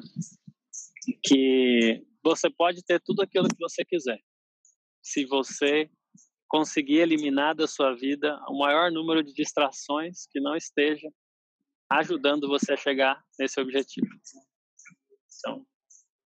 [1.24, 4.18] que você pode ter tudo aquilo que você quiser.
[5.02, 5.90] Se você
[6.48, 11.08] conseguir eliminar da sua vida o maior número de distrações que não esteja
[11.90, 14.06] ajudando você a chegar nesse objetivo.
[15.38, 15.66] Então,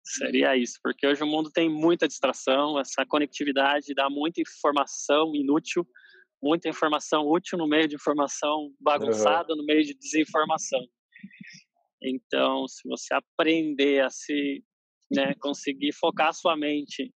[0.10, 5.88] seria isso, porque hoje o mundo tem muita distração, essa conectividade dá muita informação inútil,
[6.42, 9.60] muita informação útil no meio de informação bagunçada, uhum.
[9.60, 10.80] no meio de desinformação.
[12.02, 14.64] Então, se você aprender a se
[15.12, 17.14] né, conseguir focar sua mente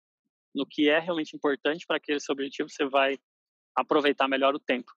[0.55, 3.17] no que é realmente importante para aquele seu objetivo, você vai
[3.75, 4.91] aproveitar melhor o tempo.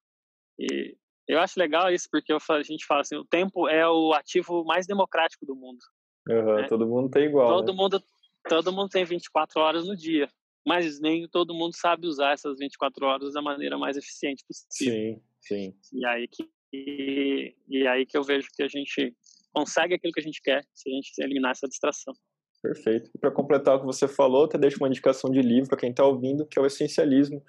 [0.59, 0.97] E
[1.29, 4.65] eu acho legal isso porque eu, a gente fala assim, o tempo é o ativo
[4.65, 5.81] mais democrático do mundo.
[6.29, 6.67] Uhum, né?
[6.69, 7.49] Todo mundo tem igual.
[7.49, 7.79] Todo né?
[7.79, 8.03] mundo,
[8.49, 10.29] todo mundo tem 24 horas no dia,
[10.67, 14.95] mas nem todo mundo sabe usar essas 24 horas da maneira mais eficiente possível.
[14.95, 15.75] Sim, sim.
[15.93, 19.15] E aí que e, e aí que eu vejo que a gente
[19.53, 22.13] consegue aquilo que a gente quer se a gente eliminar essa distração.
[22.61, 23.11] Perfeito.
[23.15, 25.91] E para completar o que você falou, até deixo uma indicação de livro para quem
[25.91, 27.43] está ouvindo, que é o Essencialismo,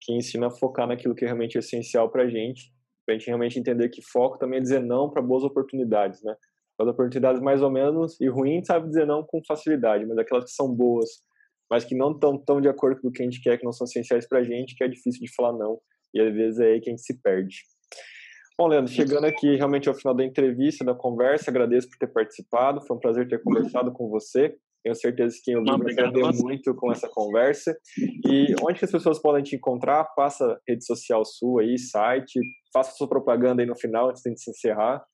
[0.00, 2.72] que ensina a focar naquilo que é realmente é essencial para a gente,
[3.06, 6.36] para a gente realmente entender que foco também é dizer não para boas oportunidades, né?
[6.78, 10.50] As oportunidades mais ou menos e ruins sabe dizer não com facilidade, mas aquelas que
[10.50, 11.08] são boas,
[11.70, 13.72] mas que não estão tão de acordo com o que a gente quer, que não
[13.72, 15.80] são essenciais para a gente, que é difícil de falar não.
[16.14, 17.62] E às vezes é aí que a gente se perde.
[18.56, 22.84] Bom, Leandro, chegando aqui realmente ao final da entrevista, da conversa, agradeço por ter participado,
[22.84, 24.56] foi um prazer ter conversado com você.
[24.82, 27.76] Tenho certeza que quem ouviu vai aprender muito com essa conversa.
[28.26, 30.04] E onde que as pessoas podem te encontrar?
[30.16, 32.40] Passa rede social sua aí, site,
[32.72, 35.04] faça sua propaganda aí no final, antes de se encerrar.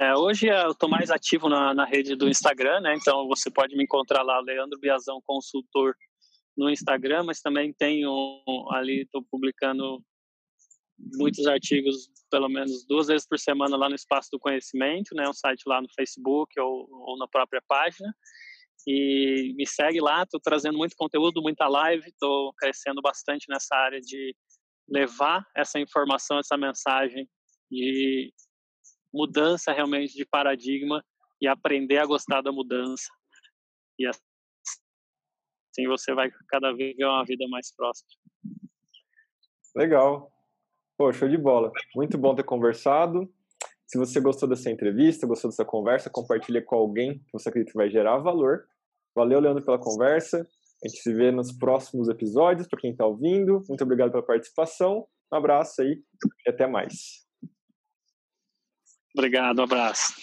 [0.00, 2.94] É, hoje eu estou mais ativo na, na rede do Instagram, né?
[2.96, 5.94] Então você pode me encontrar lá, Leandro Biazão Consultor,
[6.56, 10.02] no Instagram, mas também tenho ali, estou publicando
[11.18, 15.34] muitos artigos, pelo menos duas vezes por semana, lá no Espaço do Conhecimento, né, um
[15.34, 18.10] site lá no Facebook ou, ou na própria página.
[18.86, 24.00] E me segue lá, estou trazendo muito conteúdo, muita live, estou crescendo bastante nessa área
[24.00, 24.34] de
[24.88, 27.28] levar essa informação, essa mensagem
[27.70, 28.32] de
[29.12, 31.04] mudança realmente de paradigma
[31.40, 33.08] e aprender a gostar da mudança.
[33.98, 34.20] E assim
[35.86, 38.08] você vai cada vez ver uma vida mais próxima.
[39.74, 40.30] Legal.
[40.98, 41.72] Pô, show de bola.
[41.94, 43.32] Muito bom ter conversado.
[43.86, 47.78] Se você gostou dessa entrevista, gostou dessa conversa, compartilhe com alguém que você acredita que
[47.78, 48.66] vai gerar valor.
[49.14, 50.46] Valeu, Leandro, pela conversa.
[50.84, 53.64] A gente se vê nos próximos episódios, para quem está ouvindo.
[53.68, 55.06] Muito obrigado pela participação.
[55.32, 56.02] Um abraço aí
[56.46, 57.29] e até mais.
[59.14, 60.14] Obrigado, um abraço.